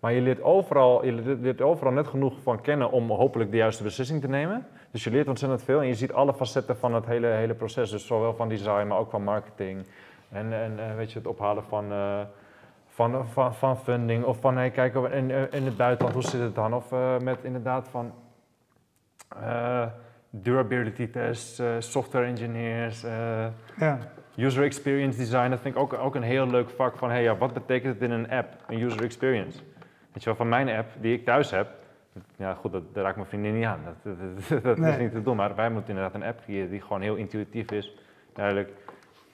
Maar 0.00 0.12
je 0.12 0.20
leert, 0.20 0.42
overal, 0.42 1.04
je 1.04 1.12
leert- 1.12 1.60
overal 1.60 1.92
net 1.92 2.06
genoeg 2.06 2.42
van 2.42 2.60
kennen 2.60 2.90
om 2.90 3.10
hopelijk 3.10 3.50
de 3.50 3.56
juiste 3.56 3.82
beslissing 3.82 4.20
te 4.20 4.28
nemen. 4.28 4.66
Dus 4.90 5.04
je 5.04 5.10
leert 5.10 5.28
ontzettend 5.28 5.62
veel 5.62 5.80
en 5.80 5.86
je 5.86 5.94
ziet 5.94 6.12
alle 6.12 6.34
facetten 6.34 6.76
van 6.76 6.94
het 6.94 7.06
hele, 7.06 7.26
hele 7.26 7.54
proces. 7.54 7.90
Dus 7.90 8.06
zowel 8.06 8.34
van 8.34 8.48
design, 8.48 8.86
maar 8.86 8.98
ook 8.98 9.10
van 9.10 9.22
marketing. 9.22 9.86
En, 10.28 10.52
en 10.52 10.78
eh, 10.78 10.96
weet 10.96 11.12
je, 11.12 11.18
het 11.18 11.26
ophalen 11.26 11.64
van, 11.64 11.92
eh, 11.92 12.20
van, 12.86 13.28
van, 13.28 13.54
van 13.54 13.78
funding. 13.78 14.24
Of 14.24 14.40
van, 14.40 14.56
hey, 14.56 14.70
kijk, 14.70 14.94
in, 14.94 15.30
in 15.30 15.64
het 15.64 15.76
buitenland, 15.76 16.14
hoe 16.14 16.30
zit 16.30 16.40
het 16.40 16.54
dan? 16.54 16.74
Of 16.74 16.92
eh, 16.92 17.18
met 17.18 17.44
inderdaad 17.44 17.88
van 17.88 18.12
eh, 19.28 19.86
durability 20.42 21.10
tests, 21.10 21.58
eh, 21.58 21.66
software 21.78 22.26
engineers, 22.26 23.04
eh, 23.04 23.46
Ja. 23.78 23.98
user 24.36 24.64
experience 24.64 25.18
design. 25.18 25.50
Dat 25.50 25.60
vind 25.60 25.74
ik 25.74 25.80
ook, 25.80 25.92
ook 25.92 26.14
een 26.14 26.22
heel 26.22 26.46
leuk 26.46 26.70
vak 26.70 26.96
van, 26.98 27.10
hey, 27.10 27.22
ja, 27.22 27.36
wat 27.36 27.52
betekent 27.52 27.94
het 27.94 28.02
in 28.02 28.10
een 28.10 28.30
app, 28.30 28.48
een 28.68 28.82
user 28.82 29.02
experience? 29.04 29.58
Weet 30.12 30.22
je 30.22 30.24
wel, 30.24 30.34
van 30.34 30.48
mijn 30.48 30.68
app 30.68 30.88
die 31.00 31.14
ik 31.18 31.24
thuis 31.24 31.50
heb, 31.50 31.68
ja 32.36 32.54
goed, 32.54 32.72
dat, 32.72 32.82
daar 32.94 33.04
raakt 33.04 33.16
mijn 33.16 33.28
vriendin 33.28 33.54
niet 33.54 33.64
aan. 33.64 33.80
Dat, 33.84 34.16
dat, 34.18 34.48
dat, 34.48 34.62
dat 34.62 34.78
Nee. 34.78 34.92
is 34.92 34.98
niet 34.98 35.12
te 35.12 35.22
doen, 35.22 35.36
maar 35.36 35.54
wij 35.54 35.70
moeten 35.70 35.88
inderdaad 35.94 36.14
een 36.14 36.26
app 36.28 36.40
creëren 36.44 36.70
die 36.70 36.80
gewoon 36.80 37.00
heel 37.02 37.14
intuïtief 37.16 37.70
is, 37.70 37.96
duidelijk. 38.32 38.70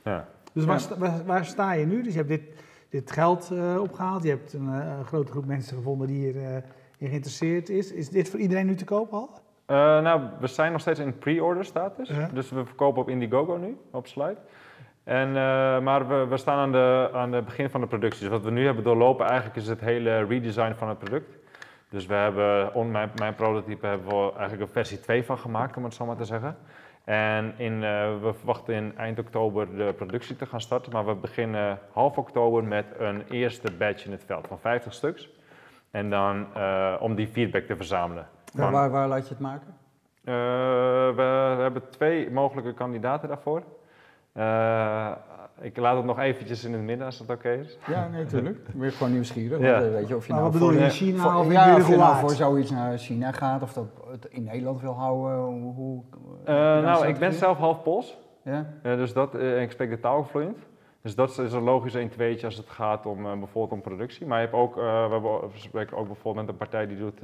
Ja. 0.05 0.29
Dus 0.53 0.65
waar, 0.65 0.75
Ja. 0.75 0.81
sta- 0.81 0.99
waar, 0.99 1.25
waar 1.25 1.45
sta 1.45 1.73
je 1.73 1.87
nu? 1.87 2.03
Dus 2.03 2.13
je 2.13 2.19
hebt 2.19 2.29
dit, 2.31 2.43
dit 2.89 3.11
geld 3.11 3.51
eh, 3.51 3.81
opgehaald. 3.81 4.23
Je 4.23 4.29
hebt 4.29 4.53
een, 4.53 4.69
eh, 4.69 4.97
een 4.99 5.05
grote 5.05 5.31
groep 5.33 5.45
mensen 5.47 5.77
gevonden 5.77 6.07
die 6.07 6.19
hierin 6.19 6.63
in 6.99 7.09
geïnteresseerd 7.09 7.69
is. 7.69 7.93
Is 7.93 8.09
dit 8.09 8.31
voor 8.31 8.41
iedereen 8.41 8.67
nu 8.67 8.75
te 8.75 8.85
koop 8.85 9.13
al? 9.13 9.31
Eh, 9.71 9.77
nou, 9.77 10.23
we 10.41 10.47
zijn 10.47 10.73
nog 10.73 10.81
steeds 10.81 10.99
in 10.99 11.19
pre-order 11.19 11.65
status. 11.65 12.09
Ja. 12.09 12.29
Dus 12.33 12.51
we 12.51 12.65
verkopen 12.65 13.03
op 13.03 13.09
Indiegogo 13.09 13.57
nu, 13.57 13.79
op 13.91 14.07
Slide. 14.07 14.37
En, 15.05 15.29
eh, 15.29 15.81
maar 15.81 16.09
we, 16.09 16.27
we 16.27 16.37
staan 16.37 16.59
aan 16.59 16.73
de, 16.73 17.11
aan 17.13 17.33
het 17.33 17.45
begin 17.45 17.71
van 17.71 17.81
de 17.81 17.87
productie. 17.87 18.21
Dus 18.21 18.31
wat 18.31 18.45
we 18.45 18.51
nu 18.51 18.65
hebben 18.65 18.85
doorlopen 18.85 19.27
eigenlijk 19.27 19.57
is 19.57 19.67
het 19.67 19.81
hele 19.81 20.25
redesign 20.25 20.75
van 20.75 20.89
het 20.89 20.99
product. 20.99 21.39
Dus 21.89 22.07
we 22.07 22.15
hebben, 22.15 22.75
on, 22.75 22.91
mijn, 22.91 23.11
mijn 23.15 23.35
prototype 23.35 23.87
hebben 23.87 24.09
we 24.09 24.33
eigenlijk 24.33 24.61
een 24.61 24.73
versie 24.73 25.01
2 25.01 25.25
van 25.25 25.39
gemaakt, 25.39 25.77
om 25.77 25.85
het 25.85 25.95
zo 25.95 26.07
maar 26.07 26.17
te 26.17 26.25
zeggen. 26.25 26.57
En 27.05 27.55
in, 27.57 27.85
eh, 27.85 28.21
we 28.23 28.33
verwachten 28.35 28.75
in 28.75 28.97
eind 28.97 29.19
oktober 29.19 29.77
de 29.77 29.93
productie 29.97 30.37
te 30.37 30.47
gaan 30.47 30.61
starten. 30.61 30.93
Maar 30.93 31.07
we 31.07 31.15
beginnen 31.15 31.79
half 31.93 32.19
oktober 32.19 32.65
met 32.65 32.87
een 32.99 33.23
eerste 33.29 33.73
batch 33.73 34.05
in 34.05 34.13
het 34.13 34.25
veld 34.27 34.47
van 34.47 34.59
50 34.59 34.95
stuks. 34.95 35.29
En 35.91 36.11
dan 36.11 36.47
om 37.01 37.15
die 37.15 37.29
feedback 37.29 37.63
te 37.63 37.77
verzamelen. 37.77 38.27
Waar, 38.53 38.91
waar 38.91 39.09
laat 39.09 39.23
je 39.29 39.35
het 39.35 39.43
maken? 39.43 39.75
eh, 40.25 40.35
we, 41.17 41.23
hebben 41.61 41.83
twee 41.91 42.31
mogelijke 42.31 42.75
kandidaten 42.75 43.29
daarvoor. 43.29 43.63
Eh, 44.33 45.11
ik 45.61 45.77
laat 45.77 45.97
het 45.97 46.05
nog 46.05 46.19
eventjes 46.19 46.65
in 46.65 46.73
het 46.73 46.83
midden 46.83 47.07
als 47.07 47.19
dat 47.19 47.37
oké 47.37 47.51
is. 47.51 47.79
Ja, 47.87 48.09
nee, 48.09 48.23
natuurlijk. 48.25 48.59
Ik 48.69 48.81
ben 48.81 48.93
gewoon 48.93 49.13
nieuwsgierig. 49.13 49.61
Ja. 49.61 49.73
Want, 49.73 49.85
eh, 49.85 49.91
weet 49.93 50.09
je, 50.09 50.17
of 50.17 50.27
je 50.27 50.33
Maar 50.33 50.41
nou 50.41 50.53
wat 50.53 50.61
bedoel 50.61 50.69
voor, 50.69 50.79
je, 50.79 50.85
in 50.85 50.91
China 50.91 51.23
voor- 51.23 51.41
of 51.41 51.47
in 51.47 51.53
ja, 51.53 51.61
of 51.61 51.67
je 51.67 51.97
nou 51.97 51.99
Uruguay? 51.99 52.21
voor 52.21 52.31
zoiets 52.31 52.71
naar 52.71 52.99
China 52.99 53.33
gaat 53.33 53.63
of 53.63 53.73
dat 53.73 53.87
het 54.11 54.25
in 54.31 54.45
Nederland 54.45 54.81
wil 54.81 54.93
houden. 54.95 55.39
Hoe, 55.39 55.75
hoe, 55.75 56.03
Eh, 56.45 56.55
een 56.55 56.83
nou, 56.83 57.07
ik 57.07 57.19
ben 57.19 57.33
zelf 57.33 57.59
half 57.59 57.83
Pools, 57.83 58.19
Ja? 58.45 58.67
dus 58.83 59.13
dat, 59.13 59.35
ik 59.35 59.71
spreek 59.71 59.91
de 59.91 60.01
taal 60.01 60.25
vloeiend. 60.25 60.59
Dus 61.03 61.15
dat 61.15 61.39
is 61.39 61.53
een 61.53 61.63
logisch 61.63 61.95
1 61.95 62.09
tweetje 62.09 62.47
als 62.47 62.57
het 62.57 62.71
gaat 62.71 63.07
om 63.07 63.23
bijvoorbeeld 63.23 63.73
om 63.73 63.81
productie. 63.81 64.27
Maar 64.27 64.39
je 64.41 64.45
hebt 64.47 64.57
ook, 64.59 64.77
eh, 64.77 64.83
we, 65.07 65.13
hebben, 65.13 65.41
we 65.41 65.49
spreken 65.59 65.97
ook 65.97 66.07
bijvoorbeeld 66.07 66.47
met 66.47 66.55
een 66.55 66.61
partij 66.61 66.87
die 66.87 66.99
doet 66.99 67.21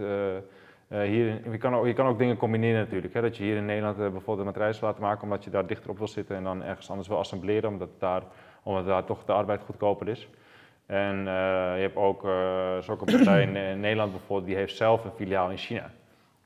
eh, 0.88 1.00
hier, 1.00 1.50
je, 1.50 1.58
kan 1.58 1.74
ook, 1.74 1.86
je 1.86 1.92
kan 1.92 2.06
ook 2.06 2.18
dingen 2.18 2.36
combineren 2.36 2.80
natuurlijk. 2.80 3.14
Hè? 3.14 3.20
Dat 3.20 3.36
je 3.36 3.42
hier 3.42 3.56
in 3.56 3.64
Nederland 3.64 3.96
eh, 3.98 4.02
bijvoorbeeld 4.02 4.38
een 4.38 4.44
matrijs 4.44 4.80
laat 4.80 4.98
maken 4.98 5.22
omdat 5.22 5.44
je 5.44 5.50
daar 5.50 5.66
dichter 5.66 5.90
op 5.90 5.98
wil 5.98 6.08
zitten 6.08 6.36
en 6.36 6.42
dan 6.42 6.62
ergens 6.62 6.90
anders 6.90 7.08
wil 7.08 7.18
assembleren 7.18 7.68
omdat 7.68 7.88
daar, 7.98 8.22
omdat 8.62 8.86
daar 8.86 9.04
toch 9.04 9.24
de 9.24 9.32
arbeid 9.32 9.62
goedkoper 9.62 10.08
is. 10.08 10.28
En 10.86 11.18
eh, 11.18 11.24
je 11.74 11.80
hebt 11.80 11.96
ook, 11.96 12.24
eh 12.24 12.76
is 12.78 12.88
ook 12.88 13.00
een 13.00 13.16
partij 13.16 13.42
in, 13.42 13.80
Nederland 13.80 14.10
bijvoorbeeld, 14.10 14.48
die 14.48 14.56
heeft 14.56 14.76
zelf 14.76 15.04
een 15.04 15.10
filiaal 15.16 15.50
in 15.50 15.56
China. 15.56 15.90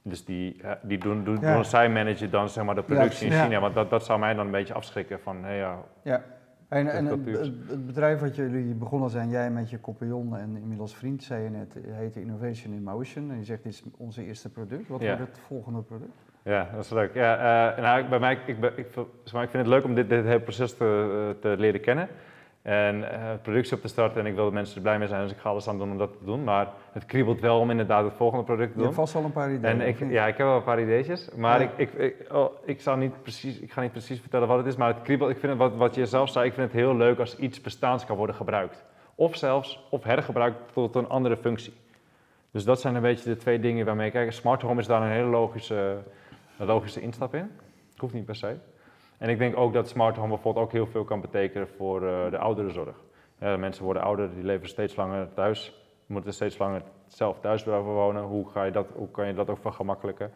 Dus 0.02 0.24
die, 0.24 0.60
die 0.82 0.98
doen, 0.98 1.24
doen, 1.24 1.38
Ja. 1.40 1.54
doen 1.54 1.64
zij 1.64 1.88
managen 1.88 2.30
dan 2.30 2.48
zeg 2.48 2.64
maar 2.64 2.74
de 2.74 2.82
productie 2.82 3.26
in. 3.26 3.42
China. 3.42 3.60
Want 3.60 3.74
dat, 3.74 3.90
dat 3.90 4.04
zou 4.04 4.18
mij 4.18 4.34
dan 4.34 4.44
een 4.46 4.52
beetje 4.52 4.74
afschrikken 4.74 5.20
van, 5.20 5.44
hey, 5.44 5.66
Ja. 6.02 6.22
En, 6.70 6.88
en 6.88 7.06
het, 7.06 7.86
bedrijf 7.86 8.20
wat 8.20 8.36
jullie 8.36 8.74
begonnen 8.74 9.10
zijn, 9.10 9.28
jij 9.30 9.50
met 9.50 9.70
je 9.70 9.80
compagnon 9.80 10.36
en 10.36 10.56
inmiddels 10.56 10.96
vriend, 10.96 11.22
zei 11.22 11.42
je 11.42 11.50
net, 11.50 11.76
heet 11.88 12.16
Innovation 12.16 12.72
in 12.74 12.82
Motion. 12.82 13.30
En 13.30 13.36
je 13.38 13.44
zegt, 13.44 13.62
dit 13.62 13.72
is 13.72 13.82
onze 13.96 14.24
eerste 14.26 14.48
product. 14.50 14.88
Wat 14.88 15.00
Ja. 15.00 15.16
wordt 15.16 15.30
het 15.30 15.38
volgende 15.46 15.82
product? 15.82 16.10
Ja, 16.42 16.68
dat 16.74 16.84
is 16.84 16.90
leuk. 16.90 17.14
Ja, 17.14 17.36
eh, 17.76 17.82
nou, 17.82 18.00
ik- 18.02 18.08
bij 18.08 18.18
mij, 18.18 18.38
ik, 18.46 18.58
ik, 18.58 18.76
ik 18.76 18.86
vind 19.32 19.52
het 19.52 19.66
leuk 19.66 19.84
om 19.84 19.94
dit, 19.94 20.08
dit 20.08 20.24
hele 20.24 20.40
proces 20.40 20.76
te, 20.76 21.34
eh, 21.34 21.40
te 21.40 21.54
leren 21.58 21.80
kennen. 21.80 22.08
En 22.62 23.10
eh, 23.12 23.30
productie 23.42 23.76
op 23.76 23.82
te 23.82 23.88
starten 23.88 24.20
en 24.20 24.26
ik 24.26 24.34
wil 24.34 24.44
dat 24.44 24.52
mensen 24.52 24.76
er 24.76 24.82
blij 24.82 24.98
mee 24.98 25.08
zijn, 25.08 25.22
dus 25.22 25.32
ik 25.32 25.38
ga 25.38 25.48
alles 25.48 25.68
aan 25.68 25.78
doen 25.78 25.90
om 25.90 25.98
dat 25.98 26.12
te 26.18 26.24
doen. 26.24 26.44
Maar 26.44 26.68
het 26.92 27.06
kriebelt 27.06 27.40
wel 27.40 27.58
om 27.58 27.70
inderdaad 27.70 28.04
het 28.04 28.12
volgende 28.14 28.44
product 28.44 28.66
te 28.72 28.72
Je 28.72 28.76
doen. 28.78 28.84
hebt 28.84 28.96
vast 29.00 29.12
wel 29.14 29.24
een 29.24 29.32
paar 29.32 29.52
ideeën. 29.52 29.80
En 29.80 29.88
ik, 29.88 30.10
ja, 30.10 30.26
ik 30.26 30.36
heb 30.36 30.46
wel 30.46 30.56
een 30.56 30.62
paar 30.62 30.80
ideetjes, 30.80 31.30
maar 31.36 31.60
Ja. 31.60 31.68
ik, 31.76 31.92
ik, 31.92 31.92
ik, 32.20 32.32
oh, 32.32 32.50
ik, 32.64 32.80
zal 32.80 32.96
niet 32.96 33.22
precies, 33.22 33.58
ik 33.60 33.72
ga 33.72 33.80
niet 33.80 33.92
precies 33.92 34.20
vertellen 34.20 34.48
wat 34.48 34.56
het 34.56 34.66
is, 34.66 34.76
maar 34.76 34.88
het 34.94 35.02
kriebelt, 35.02 35.30
ik 35.30 35.38
vind 35.38 35.52
het, 35.52 35.60
wat, 35.60 35.76
wat 35.76 35.94
je 35.94 36.06
zelf 36.06 36.28
zei, 36.30 36.46
ik 36.46 36.52
vind 36.54 36.72
het 36.72 36.80
heel 36.80 36.96
leuk 36.96 37.18
als 37.18 37.36
iets 37.36 37.60
bestaans 37.60 38.04
kan 38.06 38.16
worden 38.16 38.34
gebruikt. 38.36 38.84
Of 39.14 39.36
zelfs, 39.36 39.86
of 39.90 40.02
hergebruikt 40.04 40.72
tot 40.72 40.94
een 40.94 41.08
andere 41.08 41.36
functie. 41.36 41.72
Dus 42.50 42.64
dat 42.64 42.80
zijn 42.80 42.94
een 42.94 43.02
beetje 43.02 43.30
de 43.30 43.36
twee 43.36 43.60
dingen 43.60 43.86
waarmee 43.86 44.06
ik 44.06 44.12
kijk. 44.12 44.32
Smart 44.32 44.62
home 44.62 44.80
is 44.80 44.86
daar 44.86 45.02
een 45.02 45.08
hele 45.10 45.28
logische, 45.28 45.96
logische 46.56 47.00
instap 47.00 47.34
in. 47.34 47.50
Het 47.90 48.00
hoeft 48.00 48.14
niet 48.14 48.24
per 48.24 48.34
se. 48.36 48.56
En 49.20 49.28
ik 49.28 49.38
denk 49.38 49.56
ook 49.56 49.72
dat 49.72 49.88
smart 49.88 50.16
home 50.16 50.28
bijvoorbeeld 50.28 50.64
ook 50.64 50.72
heel 50.72 50.86
veel 50.86 51.04
kan 51.04 51.20
betekenen 51.20 51.68
voor 51.68 52.06
eh, 52.06 52.30
de 52.30 52.38
ouderenzorg. 52.38 52.96
Mensen 53.38 53.84
worden 53.84 54.02
ouder, 54.02 54.34
die 54.34 54.44
leven 54.44 54.68
steeds 54.68 54.96
langer 54.96 55.32
thuis, 55.34 55.80
moeten 56.06 56.32
steeds 56.32 56.58
langer 56.58 56.82
zelf 57.06 57.40
thuis 57.40 57.62
blijven 57.62 57.92
wonen. 57.92 58.22
Hoe, 58.22 58.50
ga 58.50 58.64
je 58.64 58.70
dat, 58.70 58.86
hoe 58.94 59.10
kan 59.10 59.26
je 59.26 59.34
dat 59.34 59.50
ook 59.50 59.58
vergemakkelijken? 59.58 60.32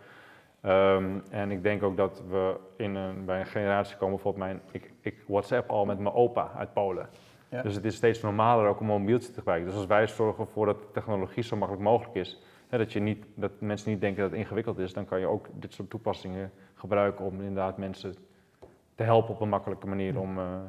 Ehm, 0.61 1.19
en 1.31 1.51
ik 1.51 1.63
denk 1.63 1.83
ook 1.83 1.97
dat 1.97 2.23
we 2.29 2.57
in 2.77 2.95
een, 2.95 3.25
bij 3.25 3.41
een 3.41 3.47
generatie 3.47 3.97
komen, 3.97 4.15
bijvoorbeeld 4.15 4.45
mijn, 4.45 4.61
ik, 4.71 4.93
ik 5.01 5.25
WhatsApp 5.27 5.71
al 5.71 5.85
met 5.85 5.99
mijn 5.99 6.15
opa 6.15 6.53
uit 6.57 6.73
Polen. 6.73 7.09
Ja. 7.49 7.63
Dus 7.63 7.75
het 7.75 7.85
is 7.85 7.95
steeds 7.95 8.21
normaler 8.21 8.69
ook 8.69 8.81
om 8.81 8.91
een 8.91 9.01
mobieltje 9.01 9.29
te 9.29 9.39
gebruiken. 9.39 9.69
Dus 9.69 9.79
als 9.79 9.87
wij 9.87 10.07
zorgen 10.07 10.45
ervoor 10.45 10.67
dat 10.67 10.81
de 10.81 10.91
technologie 10.93 11.43
zo 11.43 11.57
makkelijk 11.57 11.87
mogelijk 11.87 12.15
is, 12.15 12.43
hè, 12.69 12.79
dat, 12.79 12.93
je 12.93 13.01
niet, 13.01 13.27
dat 13.35 13.51
mensen 13.59 13.91
niet 13.91 14.01
denken 14.01 14.23
dat 14.23 14.31
het 14.31 14.41
ingewikkeld 14.41 14.79
is, 14.79 14.93
dan 14.93 15.05
kan 15.05 15.21
je 15.21 15.27
ook 15.27 15.47
dit 15.53 15.73
soort 15.73 15.91
toepassingen 15.91 16.53
gebruiken 16.75 17.25
om 17.25 17.41
inderdaad 17.41 17.79
mensen 17.79 18.15
te 18.95 19.03
helpen 19.03 19.35
op 19.35 19.41
een 19.41 19.49
makkelijke 19.49 19.87
manier 19.87 20.19
om, 20.19 20.39
eh, 20.39 20.61